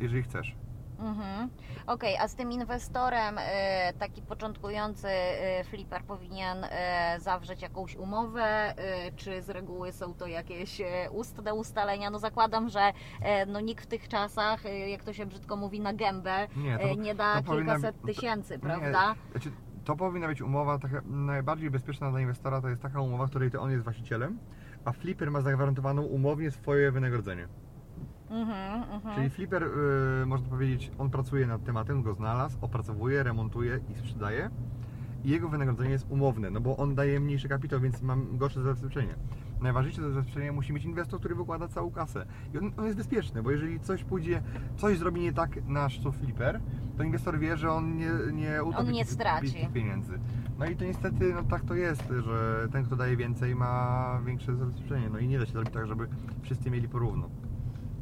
jeżeli 0.00 0.22
chcesz. 0.22 0.56
Mhm. 1.02 1.50
Okej, 1.86 2.16
a 2.16 2.28
z 2.28 2.34
tym 2.34 2.52
inwestorem 2.52 3.36
e, 3.38 3.92
taki 3.98 4.22
początkujący 4.22 5.08
e, 5.08 5.64
flipper 5.64 6.04
powinien 6.04 6.64
e, 6.64 7.16
zawrzeć 7.20 7.62
jakąś 7.62 7.96
umowę, 7.96 8.74
czy 9.16 9.42
z 9.42 9.50
reguły 9.50 9.92
są 9.92 10.14
to 10.14 10.26
jakieś 10.26 10.80
ustne 11.10 11.54
ustalenia? 11.54 12.10
No 12.10 12.18
zakładam, 12.18 12.68
że 12.68 12.92
no 13.46 13.60
nikt 13.60 13.84
w 13.84 13.86
tych 13.86 14.08
czasach, 14.08 14.64
jak 14.88 15.04
to 15.04 15.12
się 15.12 15.26
brzydko 15.26 15.56
mówi, 15.56 15.80
na 15.80 15.92
gębę 15.92 16.48
Nie, 16.56 16.78
to- 16.78 16.94
nie 16.94 17.14
da 17.14 17.36
to 17.36 17.42
powinna 17.42 17.72
kilkaset 17.74 18.02
tysięcy, 18.06 18.54
Nie, 18.54 18.60
prawda? 18.60 19.14
Znaczy, 19.30 19.50
to 19.84 19.96
powinna 19.96 20.26
być 20.26 20.42
umowa 20.42 20.78
taka 20.78 21.00
najbardziej 21.04 21.70
bezpieczna 21.70 22.10
dla 22.10 22.20
inwestora, 22.20 22.60
to 22.60 22.68
jest 22.68 22.82
taka 22.82 23.00
umowa, 23.00 23.26
w 23.26 23.30
której 23.30 23.50
to 23.50 23.60
on 23.60 23.70
jest 23.70 23.84
właścicielem, 23.84 24.38
a 24.84 24.92
flipper 24.92 25.30
ma 25.30 25.40
zagwarantowaną 25.40 26.02
umownie 26.02 26.50
swoje 26.50 26.92
wynagrodzenie. 26.92 27.48
Mhm, 28.32 28.82
mhm. 28.92 29.14
Czyli 29.14 29.30
flipper, 29.30 29.62
y, 30.22 30.26
można 30.26 30.48
powiedzieć, 30.48 30.90
on 30.98 31.10
pracuje 31.10 31.46
nad 31.46 31.64
tematem, 31.64 32.02
go 32.02 32.14
znalazł, 32.14 32.58
opracowuje, 32.60 33.22
remontuje 33.22 33.80
i 33.88 33.94
sprzedaje. 33.94 34.50
I 35.24 35.30
jego 35.30 35.48
wynagrodzenie 35.48 35.90
jest 35.90 36.06
umowne, 36.10 36.50
no 36.50 36.60
bo 36.60 36.76
on 36.76 36.94
daje 36.94 37.20
mniejszy 37.20 37.48
kapitał, 37.48 37.80
więc 37.80 38.02
mam 38.02 38.38
gorsze 38.38 38.62
zabezpieczenie. 38.62 39.14
Najważniejsze 39.60 40.02
zabezpieczenie 40.12 40.52
musi 40.52 40.72
mieć 40.72 40.84
inwestor, 40.84 41.18
który 41.18 41.34
wykłada 41.34 41.68
całą 41.68 41.90
kasę. 41.90 42.26
I 42.54 42.58
on, 42.58 42.72
on 42.76 42.84
jest 42.84 42.96
bezpieczny, 42.96 43.42
bo 43.42 43.50
jeżeli 43.50 43.80
coś 43.80 44.04
pójdzie, 44.04 44.42
coś 44.76 44.98
zrobi 44.98 45.20
nie 45.20 45.32
tak 45.32 45.66
nasz 45.68 46.00
co 46.00 46.12
flipper, 46.12 46.60
to 46.96 47.02
inwestor 47.02 47.38
wie, 47.38 47.56
że 47.56 47.72
on 47.72 47.96
nie, 47.96 48.10
nie 48.32 48.64
utopi 48.64 48.86
On 48.86 48.92
nie 48.92 49.04
tych- 49.04 49.12
straci. 49.14 49.52
tych 49.52 49.72
pieniędzy. 49.72 50.18
No 50.58 50.66
i 50.66 50.76
to 50.76 50.84
niestety 50.84 51.34
no, 51.34 51.42
tak 51.42 51.64
to 51.64 51.74
jest, 51.74 52.02
że 52.24 52.68
ten, 52.72 52.84
kto 52.84 52.96
daje 52.96 53.16
więcej, 53.16 53.54
ma 53.54 54.20
większe 54.26 54.56
zabezpieczenie. 54.56 55.08
No 55.12 55.18
i 55.18 55.28
nie 55.28 55.38
da 55.38 55.46
się 55.46 55.52
zrobić 55.52 55.72
tak, 55.74 55.86
żeby 55.86 56.08
wszyscy 56.42 56.70
mieli 56.70 56.88
porówno. 56.88 57.28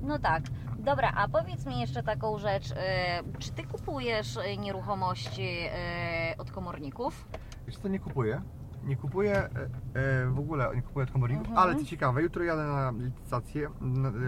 No 0.02 0.18
tak. 0.18 0.42
Dobra, 0.78 1.12
a 1.16 1.28
powiedz 1.28 1.66
mi 1.66 1.80
jeszcze 1.80 2.02
taką 2.02 2.38
rzecz. 2.38 2.72
e, 2.76 3.22
Czy 3.38 3.52
ty 3.52 3.62
kupujesz 3.64 4.36
e, 4.36 4.56
nieruchomości 4.56 5.48
e, 5.72 6.34
od 6.38 6.50
komorników? 6.50 7.28
Wiesz 7.66 7.76
co, 7.78 7.88
nie 7.88 7.98
kupuję. 7.98 8.42
Nie 8.84 8.96
kupuję 8.96 9.32
e, 9.36 9.48
e, 9.94 10.26
w 10.26 10.38
ogóle, 10.38 10.70
nie 10.76 10.82
kupuję 10.82 11.04
od 11.04 11.10
komorników, 11.12 11.48
Mhm. 11.48 11.58
ale 11.68 11.76
co 11.78 11.84
ciekawe, 11.84 12.22
jutro 12.22 12.44
jadę 12.44 12.62
na 12.66 12.92
licytację 12.98 13.70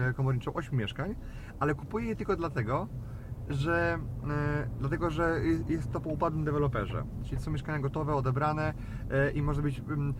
e, 0.09 0.13
komorniczą 0.13 0.53
8 0.53 0.77
mieszkań, 0.77 1.15
ale 1.59 1.75
kupuję 1.75 2.05
je 2.07 2.15
tylko 2.15 2.35
dlatego, 2.35 2.87
że 3.49 3.97
e, 4.29 4.67
dlatego, 4.79 5.09
że 5.09 5.39
jest, 5.67 5.91
to 5.91 5.99
po 5.99 6.09
upadłym 6.09 6.43
deweloperze. 6.43 7.03
Czyli 7.23 7.41
są 7.41 7.51
mieszkania 7.51 7.79
gotowe, 7.79 8.15
odebrane 8.15 8.73
e, 9.11 9.31
i 9.31 9.41
może 9.41 9.61
być 9.61 9.79
mm, 9.79 10.13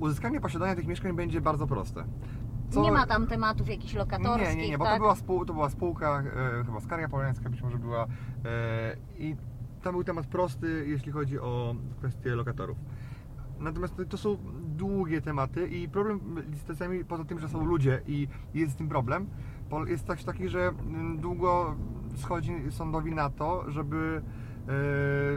uzyskanie 0.00 0.40
posiadania 0.40 0.74
tych 0.74 0.86
mieszkań 0.86 1.12
będzie 1.16 1.40
bardzo 1.40 1.66
proste. 1.66 2.04
Co- 2.72 2.82
Nie 2.82 2.92
ma 2.92 3.06
tam 3.06 3.26
tematów 3.26 3.68
jakichś 3.68 3.94
lokatorskich, 3.94 4.56
nie, 4.56 4.62
nie, 4.62 4.70
nie, 4.70 4.78
bo 4.78 4.84
tak? 4.84 4.94
to, 4.94 5.00
była 5.00 5.14
spół, 5.14 5.44
to 5.44 5.52
była 5.52 5.70
spółka, 5.70 6.22
e, 6.60 6.64
chyba 6.64 6.80
Skarga 6.80 7.08
Polańska 7.08 7.50
być 7.50 7.62
może 7.62 7.78
była 7.78 8.06
e, 8.44 8.96
i 9.18 9.36
tam 9.82 9.92
był 9.92 10.04
temat 10.04 10.26
prosty, 10.26 10.84
jeśli 10.86 11.12
chodzi 11.12 11.38
o 11.38 11.74
kwestie 11.98 12.34
lokatorów. 12.34 12.78
Natomiast 13.60 13.94
to, 14.08 14.16
są 14.16 14.36
długie 14.76 15.20
tematy 15.20 15.68
i 15.68 15.88
problem 15.88 16.20
z 16.46 16.50
licytacjami, 16.50 17.04
poza 17.04 17.24
tym, 17.24 17.38
że 17.40 17.48
są 17.48 17.64
ludzie 17.64 18.00
i 18.06 18.28
jest 18.54 18.72
z 18.72 18.76
tym 18.76 18.88
problem, 18.88 19.26
jest 19.86 20.06
też 20.06 20.24
taki, 20.24 20.48
że 20.48 20.68
mm, 20.68 21.18
długo 21.18 21.74
schodzi 22.16 22.52
sądowi 22.70 23.14
na 23.14 23.30
to, 23.30 23.70
żeby 23.70 24.22
e, 24.68 24.72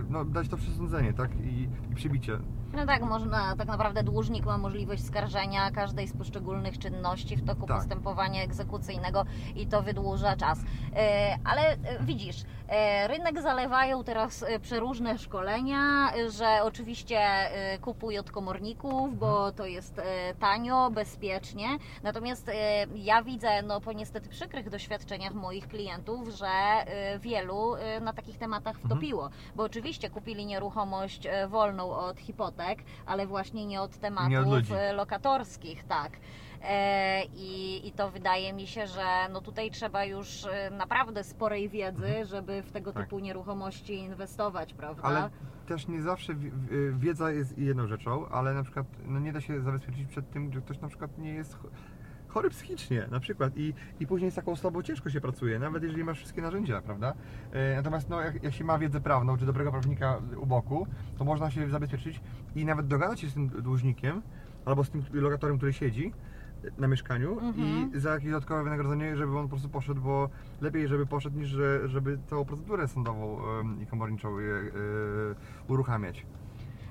no, 0.10 0.26
dać 0.26 0.50
to 0.50 0.58
przesądzenie, 0.58 1.14
tak, 1.14 1.36
i, 1.36 1.70
i 1.92 1.96
przybicie. 1.96 2.40
No 2.74 2.86
tak, 2.86 3.02
można, 3.02 3.56
tak 3.56 3.68
naprawdę 3.68 4.04
dłużnik 4.04 4.46
ma 4.46 4.58
możliwość 4.58 5.06
skarżenia 5.06 5.72
każdej 5.72 6.08
z 6.08 6.18
poszczególnych 6.18 6.80
czynności 6.80 7.36
w 7.36 7.46
toku 7.46 7.68
Tak. 7.68 7.78
postępowania 7.78 8.44
egzekucyjnego 8.44 9.26
i 9.56 9.68
to 9.68 9.82
wydłuża 9.82 10.36
czas. 10.36 10.60
E, 10.96 11.38
ale 11.44 11.62
e, 11.62 11.78
widzisz, 12.02 12.44
e, 12.68 13.08
rynek 13.08 13.42
zalewają 13.42 14.04
teraz 14.04 14.46
przeróżne 14.62 15.18
szkolenia, 15.18 16.12
że 16.30 16.64
oczywiście 16.64 17.20
kupuj 17.82 18.20
od 18.20 18.32
komorników, 18.32 19.20
bo 19.20 19.52
to 19.52 19.66
jest 19.66 20.02
tanio, 20.40 20.92
bezpiecznie. 20.92 21.68
Natomiast 22.04 22.52
ja 22.96 23.24
widzę, 23.24 23.62
no 23.64 23.82
po 23.82 23.94
niestety 23.94 24.30
przykrych 24.30 24.70
doświadczeniach 24.70 25.34
moich 25.34 25.68
klientów, 25.68 26.30
że 26.30 26.48
wielu 27.20 27.76
na 28.02 28.14
takich 28.14 28.38
tematach 28.38 28.80
wtopiło. 28.80 29.30
Bo 29.56 29.64
oczywiście 29.64 30.10
kupili 30.10 30.46
nieruchomość 30.46 31.28
wolną 31.48 31.92
od 31.92 32.20
hipotek, 32.56 32.84
ale 33.06 33.28
właśnie 33.28 33.66
nie 33.66 33.82
od 33.82 33.98
tematów 33.98 34.30
Nie 34.30 34.40
od 34.42 34.72
e, 34.72 34.94
lokatorskich, 34.94 35.84
tak. 35.84 36.12
E, 36.64 37.24
I, 37.26 37.88
I 37.88 37.92
to 37.92 38.12
wydaje 38.12 38.54
mi 38.54 38.68
się, 38.68 38.88
że 38.88 39.04
no 39.34 39.42
tutaj 39.42 39.72
trzeba 39.72 40.06
już 40.06 40.46
e, 40.46 40.70
naprawdę 40.70 41.24
sporej 41.24 41.70
wiedzy, 41.70 42.26
żeby 42.26 42.62
w 42.62 42.72
tego 42.72 42.94
Tak. 42.94 43.04
typu 43.04 43.20
nieruchomości 43.20 43.94
inwestować, 43.94 44.74
prawda? 44.74 45.04
Ale 45.04 45.30
też 45.68 45.88
nie 45.88 46.02
zawsze 46.02 46.34
wi- 46.36 46.52
wi- 46.52 46.94
wiedza 47.00 47.32
jest 47.32 47.58
jedną 47.58 47.88
rzeczą, 47.88 48.28
ale 48.30 48.54
na 48.54 48.64
przykład 48.64 48.86
no 49.06 49.20
nie 49.20 49.34
da 49.34 49.42
się 49.42 49.62
zabezpieczyć 49.62 50.06
przed 50.08 50.32
tym, 50.32 50.54
że 50.54 50.62
ktoś 50.62 50.80
na 50.80 50.88
przykład 50.88 51.18
nie 51.18 51.34
jest 51.34 51.58
chory 52.36 52.50
psychicznie 52.50 53.08
na 53.12 53.20
przykład 53.20 53.58
i, 53.58 53.74
i 54.00 54.08
później 54.08 54.32
z 54.32 54.36
taką 54.36 54.52
osobą 54.52 54.82
ciężko 54.84 55.10
się 55.10 55.22
pracuje, 55.22 55.60
nawet 55.60 55.84
jeżeli 55.84 56.04
masz 56.04 56.18
wszystkie 56.18 56.42
narzędzia, 56.42 56.82
prawda? 56.82 57.14
E, 57.52 57.76
Natomiast 57.76 58.10
no, 58.10 58.22
jak, 58.22 58.44
jak 58.44 58.54
się 58.54 58.64
ma 58.64 58.78
wiedzę 58.80 59.02
prawną, 59.02 59.38
czy 59.38 59.46
dobrego 59.46 59.72
prawnika 59.72 60.18
u 60.38 60.46
boku, 60.46 60.88
to 61.18 61.26
można 61.26 61.52
się 61.52 61.70
zabezpieczyć 61.70 62.22
i 62.56 62.66
nawet 62.66 62.88
dogadać 62.88 63.20
się 63.20 63.28
z 63.30 63.34
tym 63.34 63.48
dłużnikiem 63.50 64.22
albo 64.66 64.84
z 64.84 64.90
tym 64.90 65.04
lokatorem, 65.14 65.58
który 65.58 65.74
siedzi 65.74 66.12
na 66.78 66.88
mieszkaniu 66.88 67.40
Mhm. 67.40 67.92
i 67.96 68.00
za 68.00 68.14
jakieś 68.14 68.30
dodatkowe 68.32 68.64
wynagrodzenie, 68.64 69.18
żeby 69.18 69.38
on 69.38 69.44
po 69.46 69.50
prostu 69.50 69.70
poszedł, 69.70 70.02
bo 70.02 70.30
lepiej, 70.62 70.88
żeby 70.88 71.06
poszedł, 71.06 71.38
niż 71.40 71.48
że, 71.50 71.90
żeby 71.90 72.18
całą 72.28 72.46
procedurę 72.46 72.88
sądową 72.88 73.40
i 73.82 73.86
komorniczą 73.86 74.38
e, 74.40 74.42
e, 74.42 74.46
uruchamiać. 75.68 76.26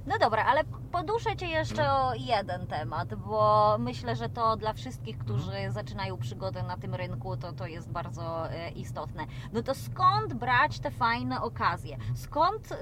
No 0.06 0.18
dobra, 0.18 0.44
ale 0.44 0.64
poduszę 0.92 1.36
Cię 1.36 1.46
jeszcze 1.46 1.92
o 1.92 2.14
jeden 2.14 2.66
temat, 2.66 3.14
bo 3.14 3.76
myślę, 3.78 4.16
że 4.16 4.28
to 4.28 4.56
dla 4.56 4.72
wszystkich, 4.72 5.18
którzy 5.18 5.52
zaczynają 5.70 6.18
przygodę 6.18 6.62
na 6.62 6.76
tym 6.76 6.94
rynku, 6.94 7.36
to, 7.36 7.52
to 7.52 7.66
jest 7.66 7.90
bardzo 7.92 8.50
e, 8.50 8.70
istotne. 8.70 9.26
No 9.52 9.62
to 9.62 9.74
skąd 9.74 10.34
brać 10.34 10.78
te 10.80 10.90
fajne 10.90 11.42
okazje? 11.42 11.96
Skąd 12.14 12.72
e, 12.72 12.76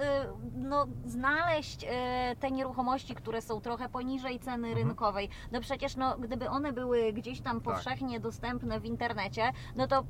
no, 0.55 0.87
znaleźć 1.07 1.87
e, 1.89 2.37
te 2.41 2.51
nieruchomości, 2.51 3.15
które 3.15 3.43
są 3.43 3.61
trochę 3.61 3.89
poniżej 3.89 4.41
ceny 4.41 4.69
Mhm. 4.69 4.87
rynkowej? 4.89 5.29
No 5.53 5.61
przecież 5.61 5.97
no, 5.97 6.17
gdyby 6.19 6.51
one 6.51 6.73
były 6.73 7.13
gdzieś 7.13 7.41
tam 7.41 7.61
Tak. 7.61 7.65
powszechnie 7.75 8.21
dostępne 8.21 8.81
w 8.81 8.85
internecie, 8.85 9.53
no 9.77 9.87
to 9.87 10.05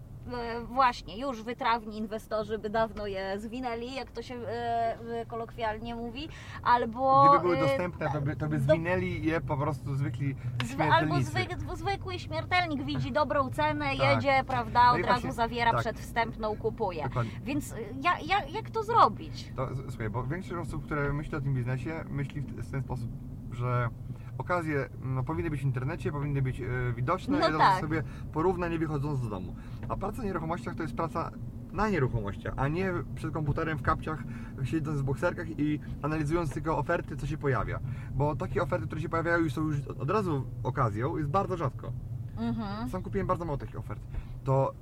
właśnie 0.65 1.21
już 1.21 1.43
wytrawni 1.43 1.99
inwestorzy 1.99 2.59
by 2.59 2.71
dawno 2.71 3.07
je 3.07 3.41
zwinęli, 3.41 3.95
jak 3.95 4.11
to 4.11 4.23
się 4.23 4.35
e, 4.35 4.99
e, 5.21 5.27
kolokwialnie 5.27 5.95
mówi, 5.95 6.29
albo 6.63 7.29
Gdyby 7.29 7.43
były 7.43 7.57
e, 7.57 7.61
dostępne, 7.61 8.11
to 8.13 8.21
by, 8.21 8.37
to 8.37 8.49
by 8.49 8.61
zwinęli 8.61 9.25
je 9.27 9.41
po 9.41 9.57
prostu 9.57 9.95
zwykli 9.95 10.37
Zwy, 10.65 10.83
albo 10.85 11.21
zwyk, 11.21 11.49
zwykły 11.75 12.19
śmiertelnik 12.19 12.83
widzi 12.85 13.13
dobrą 13.13 13.51
cenę, 13.51 13.85
Tak. 13.97 13.99
jedzie, 14.15 14.45
prawda, 14.47 14.85
No 14.87 14.93
od 14.93 14.99
i 14.99 15.03
razu 15.03 15.13
właśnie- 15.13 15.33
zawiera 15.33 15.71
tak. 15.71 15.81
przedwstępną, 15.81 16.57
kupuje. 16.57 17.03
Dokładnie. 17.03 17.33
Więc 17.45 17.75
ja, 18.03 18.13
ja, 18.27 18.45
jak 18.45 18.71
to 18.71 18.83
zrobić? 18.83 19.53
To, 19.57 19.69
słuchaj, 19.89 20.11
bo 20.11 20.25
większość 20.25 20.69
osób, 20.69 20.85
które 20.85 21.13
myśli 21.13 21.35
o 21.37 21.41
tym 21.41 21.55
biznesie, 21.55 22.05
myśli 22.11 22.41
w 22.41 22.71
ten 22.71 22.83
sposób, 22.83 23.09
że 23.53 23.89
okazje 24.39 24.89
no, 25.05 25.25
powinny 25.25 25.51
być 25.51 25.61
w 25.61 25.65
internecie, 25.65 26.13
powinny 26.13 26.43
być 26.43 26.61
e, 26.61 26.67
widoczne 26.97 27.39
No 27.51 27.59
tak. 27.59 27.81
sobie 27.81 28.03
porówna 28.33 28.69
nie 28.69 28.79
wychodząc 28.79 29.21
z 29.21 29.29
domu. 29.29 29.55
A 29.89 29.97
praca 29.97 30.23
w 30.23 30.25
nieruchomościach 30.25 30.75
to 30.75 30.83
jest 30.83 30.95
praca 30.97 31.31
na 31.73 31.89
nieruchomościach, 31.89 32.55
a 32.57 32.69
nie 32.69 32.93
przed 33.15 33.33
komputerem 33.33 33.79
w 33.79 33.83
kapciach, 33.83 34.25
siedząc 34.65 35.01
w 35.01 35.05
bokserkach 35.05 35.59
i 35.59 35.81
analizując 36.03 36.53
tylko 36.55 36.79
oferty, 36.79 37.17
co 37.17 37.27
się 37.27 37.39
pojawia. 37.39 37.81
Bo 38.15 38.37
takie 38.37 38.63
oferty, 38.63 38.87
które 38.87 39.01
się 39.01 39.09
pojawiają 39.09 39.45
i 39.45 39.51
są 39.51 39.63
już 39.63 39.81
od 39.89 40.11
razu 40.11 40.45
okazją, 40.63 41.17
jest 41.17 41.31
bardzo 41.31 41.57
rzadko. 41.57 41.93
Mhm. 42.39 42.89
Sam 42.89 43.03
kupiłem 43.03 43.27
bardzo 43.27 43.45
mało 43.45 43.59
takich 43.59 43.79
ofert. 43.79 44.01
To 44.45 44.75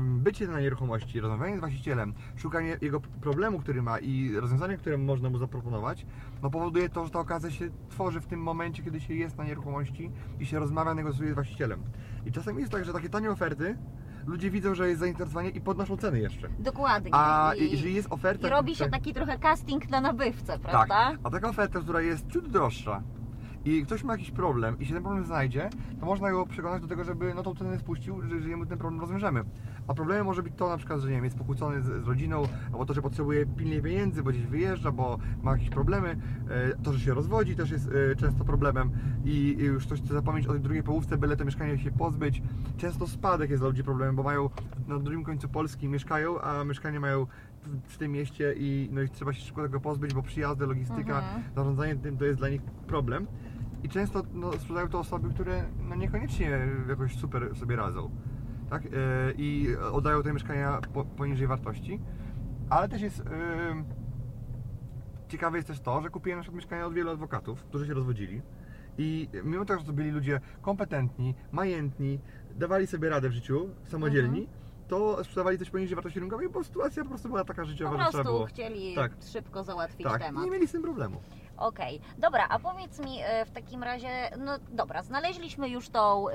bycie 0.00 0.48
na 0.48 0.60
nieruchomości, 0.60 1.20
rozmawianie 1.20 1.56
z 1.56 1.60
właścicielem, 1.60 2.14
szukanie 2.36 2.78
jego 2.80 3.00
problemu, 3.00 3.58
który 3.58 3.82
ma 3.82 3.98
i 3.98 4.32
rozwiązania, 4.34 4.76
które 4.76 4.98
można 4.98 5.30
mu 5.30 5.38
zaproponować, 5.38 6.06
no 6.42 6.50
powoduje 6.50 6.88
to, 6.88 7.04
że 7.04 7.10
ta 7.10 7.18
okazja 7.18 7.50
się 7.50 7.70
tworzy 7.88 8.20
w 8.20 8.26
tym 8.26 8.42
momencie, 8.42 8.82
kiedy 8.82 9.00
się 9.00 9.14
jest 9.14 9.38
na 9.38 9.44
nieruchomości 9.44 10.10
i 10.40 10.46
się 10.46 10.58
rozmawia, 10.58 10.94
negocjuje 10.94 11.30
z 11.30 11.34
właścicielem. 11.34 11.82
I 12.26 12.32
czasem 12.32 12.58
jest 12.58 12.72
tak, 12.72 12.84
że 12.84 12.92
takie 12.92 13.08
tanie 13.08 13.30
oferty, 13.30 13.76
ludzie 14.26 14.50
widzą, 14.50 14.74
że 14.74 14.88
jest 14.88 15.00
zainteresowanie 15.00 15.50
i 15.50 15.60
podnoszą 15.60 15.96
ceny 15.96 16.20
jeszcze. 16.20 16.48
Dokładnie. 16.58 17.10
A 17.14 17.52
I, 17.58 17.70
jeżeli 17.70 17.94
jest 17.94 18.12
oferta... 18.12 18.48
i 18.48 18.50
robi 18.50 18.74
się 18.74 18.84
tak- 18.84 18.92
taki 18.92 19.14
trochę 19.14 19.38
casting 19.38 19.90
na 19.90 20.00
nabywcę, 20.00 20.52
tak, 20.52 20.60
prawda? 20.60 21.12
a 21.22 21.30
taka 21.30 21.48
oferta, 21.48 21.80
która 21.80 22.00
jest 22.00 22.26
ciut 22.28 22.48
droższa 22.48 23.02
i 23.66 23.82
ktoś 23.84 24.04
ma 24.04 24.12
jakiś 24.12 24.30
problem 24.30 24.78
i 24.80 24.86
się 24.86 24.94
ten 24.94 25.02
problem 25.02 25.24
znajdzie, 25.26 25.70
to 26.00 26.06
można 26.06 26.30
go 26.30 26.46
przekonać 26.46 26.82
do 26.82 26.88
tego, 26.88 27.04
żeby 27.04 27.34
no 27.34 27.42
tą 27.42 27.54
cenę 27.54 27.78
spuścił, 27.78 28.22
że, 28.22 28.40
że 28.40 28.48
ten 28.68 28.78
problem 28.78 29.00
rozwiążemy. 29.00 29.44
A 29.88 29.94
problemem 29.94 30.26
może 30.26 30.42
być 30.42 30.52
to 30.56 30.68
na 30.68 30.76
przykład, 30.76 31.00
że 31.00 31.08
nie 31.08 31.14
wiem, 31.14 31.24
jest 31.24 31.36
pokłócony 31.38 31.82
z, 31.82 31.84
z 32.04 32.06
rodziną, 32.08 32.42
albo 32.72 32.86
to, 32.86 32.94
że 32.94 33.02
potrzebuje 33.02 33.46
pilnie 33.46 33.82
pieniędzy, 33.82 34.22
bo 34.22 34.30
gdzieś 34.30 34.46
wyjeżdża, 34.46 34.92
bo 34.92 35.18
ma 35.42 35.52
jakieś 35.52 35.70
problemy. 35.70 36.16
E, 36.50 36.76
To, 36.82 36.92
że 36.92 37.00
się 37.00 37.14
rozwodzi 37.14 37.56
też 37.56 37.70
jest 37.70 37.90
e, 38.12 38.16
często 38.16 38.44
problemem 38.44 38.90
i 39.24 39.56
już 39.58 39.86
ktoś 39.86 40.02
chce 40.02 40.14
zapomnieć 40.14 40.46
o 40.46 40.52
tej 40.52 40.60
drugiej 40.60 40.82
połówce, 40.82 41.18
byle 41.18 41.36
to 41.36 41.44
mieszkanie 41.44 41.78
się 41.78 41.90
pozbyć. 41.90 42.42
Często 42.76 43.06
spadek 43.08 43.50
jest 43.50 43.62
dla 43.62 43.68
ludzi 43.68 43.84
problemem, 43.84 44.16
bo 44.16 44.22
mają 44.22 44.50
na 44.88 44.98
drugim 44.98 45.24
końcu 45.24 45.48
Polski 45.48 45.88
mieszkają, 45.88 46.40
a 46.40 46.64
mieszkanie 46.64 47.00
mają 47.00 47.26
w, 47.62 47.92
w 47.94 47.98
tym 47.98 48.12
mieście 48.12 48.54
i, 48.56 48.88
no 48.92 49.02
i 49.02 49.08
trzeba 49.08 49.32
się 49.32 49.40
szybko 49.40 49.62
tego 49.62 49.80
pozbyć, 49.80 50.14
bo 50.14 50.22
przyjazdy, 50.22 50.66
logistyka, 50.66 51.18
Mhm. 51.18 51.42
zarządzanie 51.56 51.96
tym 51.96 52.16
to 52.16 52.24
jest 52.24 52.38
dla 52.38 52.48
nich 52.48 52.62
problem. 52.62 53.26
I 53.82 53.88
często 53.88 54.22
no, 54.34 54.52
sprzedają 54.52 54.88
to 54.88 54.98
osoby, 54.98 55.30
które 55.34 55.64
no, 55.88 55.94
niekoniecznie 55.94 56.58
jakoś 56.88 57.16
super 57.16 57.56
sobie 57.56 57.76
radzą. 57.76 58.10
Tak? 58.70 58.82
E, 58.86 58.88
I 59.36 59.76
oddają 59.92 60.22
te 60.22 60.32
mieszkania 60.32 60.80
po, 60.94 61.04
poniżej 61.04 61.46
wartości. 61.46 62.00
Ale 62.70 62.88
też 62.88 63.02
jest. 63.02 63.22
ciekawe 65.28 65.58
jest 65.58 65.68
też 65.68 65.80
to, 65.80 66.02
że 66.02 66.10
kupiłem 66.10 66.38
na 66.38 66.42
przykład 66.42 66.56
mieszkania 66.56 66.86
od 66.86 66.94
wielu 66.94 67.10
adwokatów, 67.10 67.62
którzy 67.64 67.86
się 67.86 67.94
rozwodzili. 67.94 68.42
I 68.98 69.28
mimo 69.44 69.64
tego, 69.64 69.80
że 69.80 69.86
to 69.86 69.92
byli 69.92 70.10
ludzie 70.10 70.40
kompetentni, 70.62 71.34
majętni, 71.52 72.18
dawali 72.54 72.86
sobie 72.86 73.08
radę 73.08 73.28
w 73.28 73.32
życiu, 73.32 73.68
samodzielni, 73.84 74.40
Mhm. 74.40 74.58
to 74.88 75.24
sprzedawali 75.24 75.58
coś 75.58 75.70
poniżej 75.70 75.94
wartości 75.94 76.20
rynkowej, 76.20 76.48
bo 76.48 76.64
sytuacja 76.64 77.02
po 77.02 77.08
prostu 77.08 77.28
była 77.28 77.44
taka 77.44 77.62
Po 77.62 77.68
życiowa, 77.68 77.90
że 77.90 77.96
trzeba 77.98 78.10
prostu 78.12 78.32
było. 78.32 78.46
chcieli 78.46 78.94
Tak. 78.94 79.12
szybko 79.32 79.64
załatwić 79.64 80.06
Tak, 80.06 80.22
temat. 80.22 80.42
i 80.42 80.44
nie 80.44 80.50
mieli 80.52 80.68
z 80.68 80.72
tym 80.72 80.82
problemu. 80.82 81.20
Okej, 81.58 82.00
dobra, 82.18 82.46
a 82.48 82.58
powiedz 82.58 82.98
mi 83.00 83.18
e, 83.22 83.44
w 83.44 83.50
takim 83.50 83.82
razie, 83.82 84.08
no 84.38 84.52
dobra, 84.72 85.02
znaleźliśmy 85.02 85.68
już 85.68 85.88
tą 85.88 86.28
e, 86.28 86.34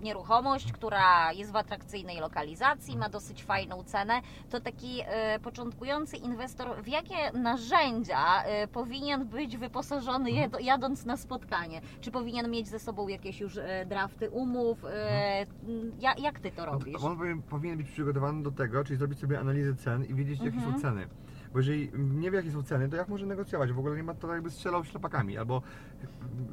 nieruchomość, 0.00 0.72
która 0.72 1.32
jest 1.32 1.52
w 1.52 1.56
atrakcyjnej 1.56 2.20
lokalizacji, 2.20 2.96
ma 2.96 3.08
dosyć 3.08 3.44
fajną 3.44 3.84
cenę. 3.84 4.20
To 4.50 4.60
taki 4.60 5.00
e, 5.06 5.38
początkujący 5.38 6.16
inwestor, 6.16 6.82
w 6.82 6.88
jakie 6.88 7.32
narzędzia 7.32 8.42
e, 8.44 8.68
powinien 8.68 9.24
być 9.26 9.56
wyposażony 9.56 10.30
Mhm. 10.30 10.50
jed, 10.52 10.60
jadąc 10.64 11.04
na 11.04 11.16
spotkanie? 11.16 11.80
Czy 12.00 12.10
powinien 12.10 12.50
mieć 12.50 12.68
ze 12.68 12.78
sobą 12.78 13.08
jakieś 13.08 13.40
już 13.40 13.58
drafty 13.86 14.30
umów? 14.30 14.82
Ja, 16.00 16.14
jak 16.18 16.40
ty 16.40 16.50
to 16.50 16.66
robisz? 16.66 16.94
Mhm. 16.94 17.12
On 17.12 17.18
powinien, 17.18 17.42
powinien 17.42 17.76
być 17.78 17.88
przygotowany 17.90 18.42
do 18.42 18.50
tego, 18.50 18.84
czyli 18.84 18.96
zrobić 18.98 19.18
sobie 19.18 19.40
analizę 19.40 19.74
cen 19.74 20.04
i 20.04 20.14
wiedzieć, 20.14 20.40
jakie 20.40 20.56
Mhm. 20.56 20.74
są 20.74 20.80
ceny. 20.80 21.06
Bo 21.52 21.58
jeżeli 21.58 21.90
nie 21.94 22.30
wie, 22.30 22.36
jakie 22.36 22.50
są 22.50 22.62
ceny, 22.62 22.88
to 22.88 22.96
jak 22.96 23.08
może 23.08 23.26
negocjować? 23.26 23.72
W 23.72 23.78
ogóle 23.78 23.96
nie 23.96 24.02
ma 24.02 24.14
to 24.14 24.34
jakby 24.34 24.50
strzelał 24.50 24.84
ślepakami, 24.84 25.38
albo 25.38 25.62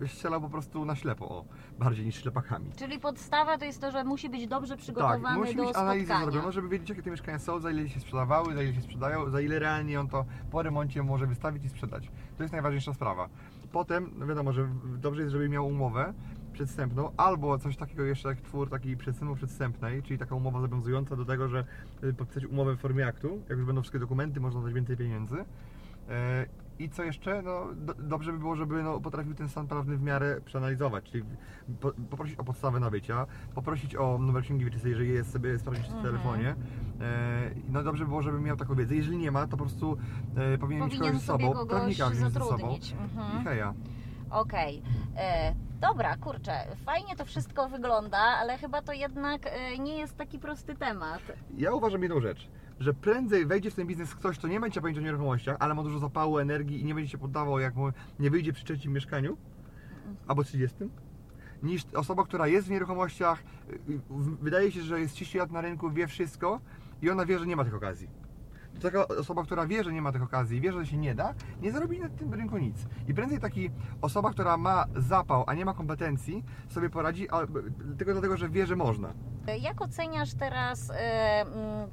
strzelał 0.08 0.42
po 0.42 0.50
prostu 0.50 0.86
na 0.86 0.96
ślepo, 0.96 1.30
o, 1.30 1.46
bardziej 1.80 2.06
niż 2.06 2.16
ślepakami. 2.16 2.72
Czyli 2.76 3.00
podstawa 3.00 3.58
to 3.58 3.66
jest 3.66 3.82
to, 3.82 3.92
że 3.92 4.04
musi 4.04 4.30
być 4.30 4.48
dobrze 4.48 4.74
Tak, 4.74 4.84
przygotowany 4.84 5.38
musi 5.40 5.56
do 5.56 5.64
mieć 5.64 5.76
analizę 5.76 6.18
zrobioną, 6.22 6.52
żeby 6.52 6.70
wiedzieć, 6.70 6.90
jakie 6.90 7.02
te 7.02 7.12
mieszkania 7.12 7.40
są, 7.40 7.60
za 7.60 7.72
ile 7.72 7.90
się 7.90 8.00
sprzedawały, 8.00 8.54
za 8.54 8.62
ile 8.64 8.74
się 8.74 8.82
sprzedają, 8.82 9.30
za 9.30 9.42
ile 9.42 9.60
realnie 9.60 10.00
on 10.00 10.08
to 10.08 10.26
po 10.52 10.64
remoncie 10.64 11.04
może 11.04 11.28
wystawić 11.28 11.66
i 11.66 11.70
sprzedać. 11.70 12.12
To 12.38 12.44
jest 12.44 12.54
najważniejsza 12.54 12.94
sprawa. 12.94 13.30
Potem, 13.72 14.12
no 14.16 14.28
wiadomo, 14.28 14.54
że 14.54 14.68
dobrze 14.98 15.22
jest, 15.22 15.32
żeby 15.32 15.50
miał 15.50 15.68
umowę 15.68 16.14
przedstępną, 16.56 17.12
albo 17.18 17.58
coś 17.60 17.78
takiego 17.78 18.04
jeszcze 18.04 18.30
jak 18.30 18.42
twór 18.42 18.70
takiej 18.70 18.98
przedstępu 18.98 19.36
przedstępnej, 19.36 20.04
czyli 20.04 20.20
taka 20.20 20.36
umowa 20.36 20.62
zobowiązująca 20.62 21.16
do 21.16 21.26
tego, 21.26 21.48
że 21.48 21.66
y, 22.04 22.14
podpisać 22.14 22.46
umowę 22.46 22.76
w 22.76 22.80
formie 22.80 23.08
aktu, 23.08 23.42
jak 23.50 23.58
już 23.58 23.66
będą 23.68 23.82
wszystkie 23.82 24.00
dokumenty, 24.00 24.40
można 24.40 24.62
dać 24.62 24.74
więcej 24.74 24.98
pieniędzy. 24.98 25.36
E, 26.10 26.46
I 26.80 26.90
co 26.90 27.04
jeszcze? 27.04 27.42
No, 27.42 27.68
do, 27.76 27.94
dobrze 27.94 28.32
by 28.32 28.40
było, 28.40 28.56
żeby 28.56 28.84
no, 28.84 29.00
potrafił 29.00 29.34
ten 29.34 29.50
stan 29.50 29.68
prawny 29.68 29.98
w 29.98 30.02
miarę 30.02 30.42
przeanalizować, 30.46 31.12
czyli 31.12 31.24
po, 31.80 31.92
poprosić 31.92 32.40
o 32.40 32.44
podstawę 32.44 32.80
nabycia, 32.80 33.26
poprosić 33.56 33.96
o 33.96 34.18
numer 34.18 34.44
księgi 34.44 34.66
wieczystej, 34.66 34.92
jeżeli 34.92 35.10
jest 35.10 35.32
sobie 35.32 35.60
sprawdzić 35.60 35.86
w 35.86 35.94
Mhm. 35.94 36.04
telefonie. 36.06 36.56
E, 37.02 37.52
no 37.70 37.84
dobrze 37.84 38.04
by 38.04 38.10
było, 38.10 38.22
żeby 38.22 38.40
miał 38.40 38.58
taką 38.58 38.76
wiedzę. 38.76 38.96
Jeżeli 38.96 39.18
nie 39.18 39.32
ma, 39.32 39.48
to 39.48 39.58
po 39.58 39.58
prostu 39.58 39.98
e, 40.36 40.58
powinien, 40.58 40.84
mieć 40.84 40.94
Powinien 40.94 41.12
kogoś 41.14 41.24
z 41.24 41.26
sobą, 41.26 41.68
prawnika 41.68 42.10
wziąć 42.10 42.34
ze 42.34 42.40
sobą. 42.40 42.78
Mhm. 43.02 43.42
i 43.42 43.44
heja. 43.44 43.74
Okej. 44.30 44.82
E, 45.18 45.56
Dobra, 45.88 46.18
kurczę, 46.18 46.52
fajnie 46.86 47.16
to 47.16 47.26
wszystko 47.26 47.70
wygląda, 47.70 48.18
ale 48.18 48.58
chyba 48.58 48.82
to 48.82 48.94
jednak 48.94 49.42
e, 49.46 49.78
nie 49.78 49.98
jest 49.98 50.18
taki 50.18 50.40
prosty 50.40 50.76
temat. 50.76 51.22
Ja 51.58 51.72
uważam 51.72 52.02
jedną 52.02 52.22
rzecz, 52.22 52.50
że 52.80 52.94
prędzej 52.94 53.46
wejdzie 53.46 53.72
w 53.72 53.76
ten 53.76 53.88
biznes 53.88 54.16
ktoś, 54.16 54.38
kto 54.38 54.48
nie 54.48 54.60
będzie 54.60 54.82
pamiętać 54.82 55.04
o 55.04 55.06
nieruchomościach, 55.06 55.58
ale 55.60 55.74
ma 55.74 55.84
dużo 55.84 56.00
zapału, 56.00 56.40
energii 56.40 56.82
i 56.82 56.86
nie 56.86 56.96
będzie 56.96 57.12
się 57.12 57.18
poddawał, 57.18 57.60
jak 57.60 57.74
nie 58.20 58.30
wyjdzie 58.30 58.54
przy 58.54 58.66
trzecim 58.66 58.94
mieszkaniu 58.94 59.38
albo 60.28 60.44
30, 60.44 60.78
niż 61.64 61.84
osoba, 61.96 62.24
która 62.24 62.48
jest 62.48 62.68
w 62.68 62.72
nieruchomościach, 62.72 63.44
y, 63.70 63.74
y, 63.74 64.00
wydaje 64.42 64.72
się, 64.72 64.82
że 64.82 65.00
jest 65.00 65.14
30 65.14 65.38
lat 65.38 65.52
na 65.52 65.62
rynku, 65.62 65.92
wie 65.92 66.08
wszystko 66.08 66.60
i 67.02 67.10
ona 67.10 67.26
wie, 67.26 67.40
że 67.40 67.46
nie 67.46 67.56
ma 67.56 67.64
tych 67.64 67.76
okazji. 67.76 68.25
Taka 68.82 69.08
osoba, 69.08 69.44
która 69.44 69.66
wie, 69.66 69.84
że 69.84 69.94
nie 69.94 70.02
ma 70.02 70.12
tych 70.12 70.24
okazji, 70.24 70.62
wie, 70.62 70.74
że 70.74 70.86
się 70.86 70.98
nie 70.98 71.16
da, 71.16 71.34
nie 71.62 71.72
zarobi 71.72 72.00
na 72.00 72.10
tym 72.10 72.34
rynku 72.34 72.58
nic. 72.58 72.76
I 73.08 73.14
prędzej 73.14 73.40
taki 73.40 73.70
osoba, 74.02 74.32
która 74.32 74.58
ma 74.58 74.86
zapał, 74.96 75.44
a 75.48 75.54
nie 75.54 75.66
ma 75.66 75.74
kompetencji, 75.74 76.44
sobie 76.70 76.90
poradzi, 76.90 77.30
ale, 77.30 77.48
tylko 77.98 78.14
dlatego, 78.14 78.38
że 78.38 78.50
wie, 78.50 78.68
że 78.68 78.76
można. 78.76 79.14
Jak 79.54 79.82
oceniasz 79.82 80.34
teraz 80.34 80.92
e, 80.96 81.46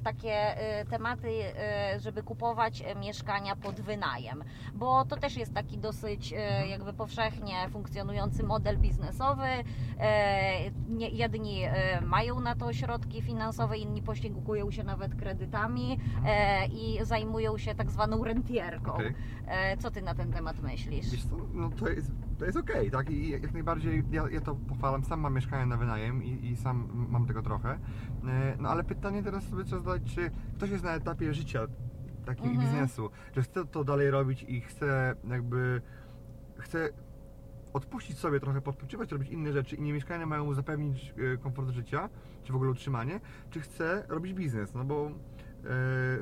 takie 0.05 0.33
e, 0.59 0.85
tematy, 0.85 1.29
e, 1.59 2.01
żeby 2.01 2.23
kupować 2.23 2.83
mieszkania 3.01 3.57
pod 3.57 3.81
wynajem? 3.81 4.45
Bo 4.75 5.05
to 5.05 5.17
też 5.17 5.37
jest 5.37 5.55
taki 5.55 5.79
dosyć 5.79 6.33
e, 6.33 6.67
jakby 6.69 6.93
powszechnie 6.93 7.55
funkcjonujący 7.71 8.43
model 8.43 8.79
biznesowy. 8.79 9.47
Jedni 11.13 11.63
mają 12.03 12.41
na 12.41 12.55
to 12.55 12.73
środki 12.73 13.23
finansowe, 13.23 13.79
inni 13.79 14.03
posiłkują 14.03 14.71
się 14.71 14.85
nawet 14.85 15.15
kredytami 15.15 15.99
i 16.73 16.99
zajmują 17.03 17.59
się 17.59 17.75
tak 17.75 17.91
zwaną 17.91 18.25
rentierką. 18.25 18.93
E, 19.47 19.77
Co 19.77 19.91
ty 19.91 20.03
na 20.03 20.15
ten 20.15 20.33
temat 20.33 20.61
myślisz? 20.61 21.11
Wiesz 21.11 21.25
co, 21.27 21.37
no 21.55 21.71
to 21.71 21.89
jest, 21.89 22.11
to 22.39 22.45
jest 22.45 22.57
okej, 22.59 22.91
tak? 22.91 23.11
I 23.11 23.29
jak 23.31 23.53
najbardziej 23.53 24.05
ja, 24.11 24.31
ja 24.31 24.41
to 24.41 24.55
pochwalam. 24.55 25.05
Sam 25.05 25.21
mam 25.21 25.35
mieszkanie 25.35 25.67
na 25.67 25.77
wynajem 25.77 26.25
i, 26.25 26.47
i 26.51 26.57
sam 26.57 27.07
mam 27.11 27.27
tego 27.27 27.43
trochę. 27.43 27.79
E, 28.29 28.57
No 28.61 28.69
ale 28.69 28.85
pytanie 28.85 29.23
teraz 29.23 29.45
sobie 29.45 29.65
trzeba 29.65 29.83
zadać, 29.83 30.03
czy 30.15 30.31
ktoś 30.57 30.71
jest 30.71 30.85
na 30.85 30.95
etapie 30.95 31.35
życia 31.35 31.67
takiego 32.27 32.49
Mhm. 32.49 32.67
biznesu, 32.67 33.11
że 33.37 33.43
chce 33.43 33.65
to 33.65 33.85
dalej 33.85 34.11
robić 34.11 34.43
i 34.49 34.61
chce 34.61 35.15
jakby 35.29 35.83
chce 36.59 36.89
odpuścić 37.73 38.19
sobie 38.19 38.41
trochę, 38.41 38.61
podpoczywać, 38.61 39.13
robić 39.13 39.29
inne 39.31 39.53
rzeczy 39.53 39.77
i 39.77 39.83
nie 39.83 39.93
mieszkania 39.93 40.27
mają 40.27 40.45
mu 40.45 40.55
zapewnić 40.55 41.15
e, 41.35 41.37
komfort 41.37 41.69
życia, 41.71 42.09
czy 42.43 42.53
w 42.53 42.57
ogóle 42.57 42.71
utrzymanie, 42.71 43.21
czy 43.51 43.61
chce 43.61 44.05
robić 44.09 44.35
biznes, 44.35 44.75
no 44.75 44.85
bo 44.85 45.11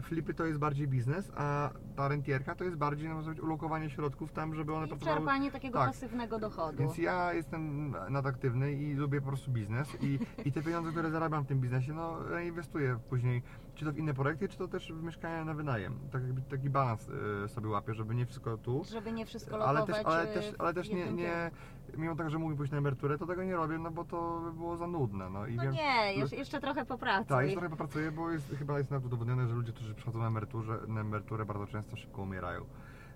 flipy 0.03 0.35
to 0.35 0.47
jest 0.47 0.59
bardziej 0.59 0.89
biznes, 0.89 1.31
a 1.37 1.71
ta 1.97 2.09
rentierka 2.09 2.55
to 2.55 2.65
jest 2.65 2.77
bardziej, 2.77 3.09
no, 3.09 3.15
powiedzieć, 3.15 3.41
ulokowanie 3.45 3.91
środków 3.91 4.33
tam, 4.33 4.55
żeby 4.55 4.75
one 4.75 4.87
I 4.87 4.89
pracowały 4.89 5.17
czerpanie 5.17 5.51
takiego 5.51 5.79
tak. 5.79 5.89
pasywnego 5.89 6.39
dochodu. 6.39 6.79
więc 6.79 6.99
ja 6.99 7.33
jestem 7.33 7.95
nadaktywny 8.11 8.73
i 8.73 8.95
lubię 8.95 9.21
po 9.21 9.27
prostu 9.27 9.51
biznes 9.51 9.89
i, 10.01 10.19
i 10.45 10.53
te 10.53 10.63
pieniądze, 10.63 10.91
które 10.91 11.11
zarabiam 11.11 11.45
w 11.45 11.47
tym 11.47 11.61
biznesie, 11.61 11.93
no 11.93 12.29
reinwestuję 12.29 12.99
później, 13.11 13.43
czy 13.81 13.87
to 13.87 13.93
w 13.93 13.99
inne 13.99 14.15
projekty, 14.15 14.49
czy 14.49 14.59
to 14.59 14.69
też 14.69 14.93
w 14.93 15.03
mieszkania 15.03 15.45
na 15.45 15.55
wynajem. 15.55 15.99
Tak 16.13 16.23
jakby 16.23 16.43
taki 16.43 16.71
balans 16.71 17.09
y, 17.45 17.49
sobie 17.49 17.69
łapię, 17.69 17.95
żeby 17.95 18.15
nie 18.15 18.27
wszystko 18.27 18.57
tu, 18.57 18.85
Żeby 18.85 19.13
nie 19.13 19.27
wszystko 19.27 19.67
ale 19.67 19.81
lokować 19.81 19.97
też, 19.97 20.07
ale 20.07 20.27
też, 20.27 20.55
ale 20.59 20.75
też 20.75 20.89
nie, 20.91 21.13
nie, 21.13 21.51
mimo 21.97 22.17
tego, 22.17 22.31
że 22.31 22.39
mógł 22.39 22.57
pójść 22.57 22.73
na 22.73 22.79
emeryturę, 22.79 23.19
to 23.19 23.27
tego 23.27 23.45
nie 23.45 23.57
robię, 23.57 23.79
no 23.79 23.91
bo 23.91 24.05
to 24.05 24.41
by 24.45 24.53
było 24.53 24.77
za 24.77 24.87
nudne, 24.87 25.31
no 25.31 25.47
i 25.47 25.57
No 25.57 25.63
wiem... 25.63 25.73
nie, 25.73 26.15
jeszcze, 26.15 26.37
jeszcze 26.37 26.61
trochę 26.61 26.85
popracuj. 26.85 27.29
Tak, 27.29 27.45
jeszcze 27.45 27.61
trochę 27.61 27.71
popracuję, 27.71 28.13
bo 28.13 28.31
jest, 28.31 28.57
chyba 28.59 28.79
jest 28.79 28.91
nawet 28.91 29.07
udowodnione, 29.07 29.49
że 29.49 29.55
ludzie, 29.55 29.73
którzy 29.73 29.95
przychodzą 29.95 30.19
na 30.19 30.27
emeryturę, 30.27 30.79
na 30.89 31.01
emeryturę 31.01 31.45
bardzo 31.45 31.67
często 31.67 31.97
szybko 31.97 32.23
umierają. 32.23 32.65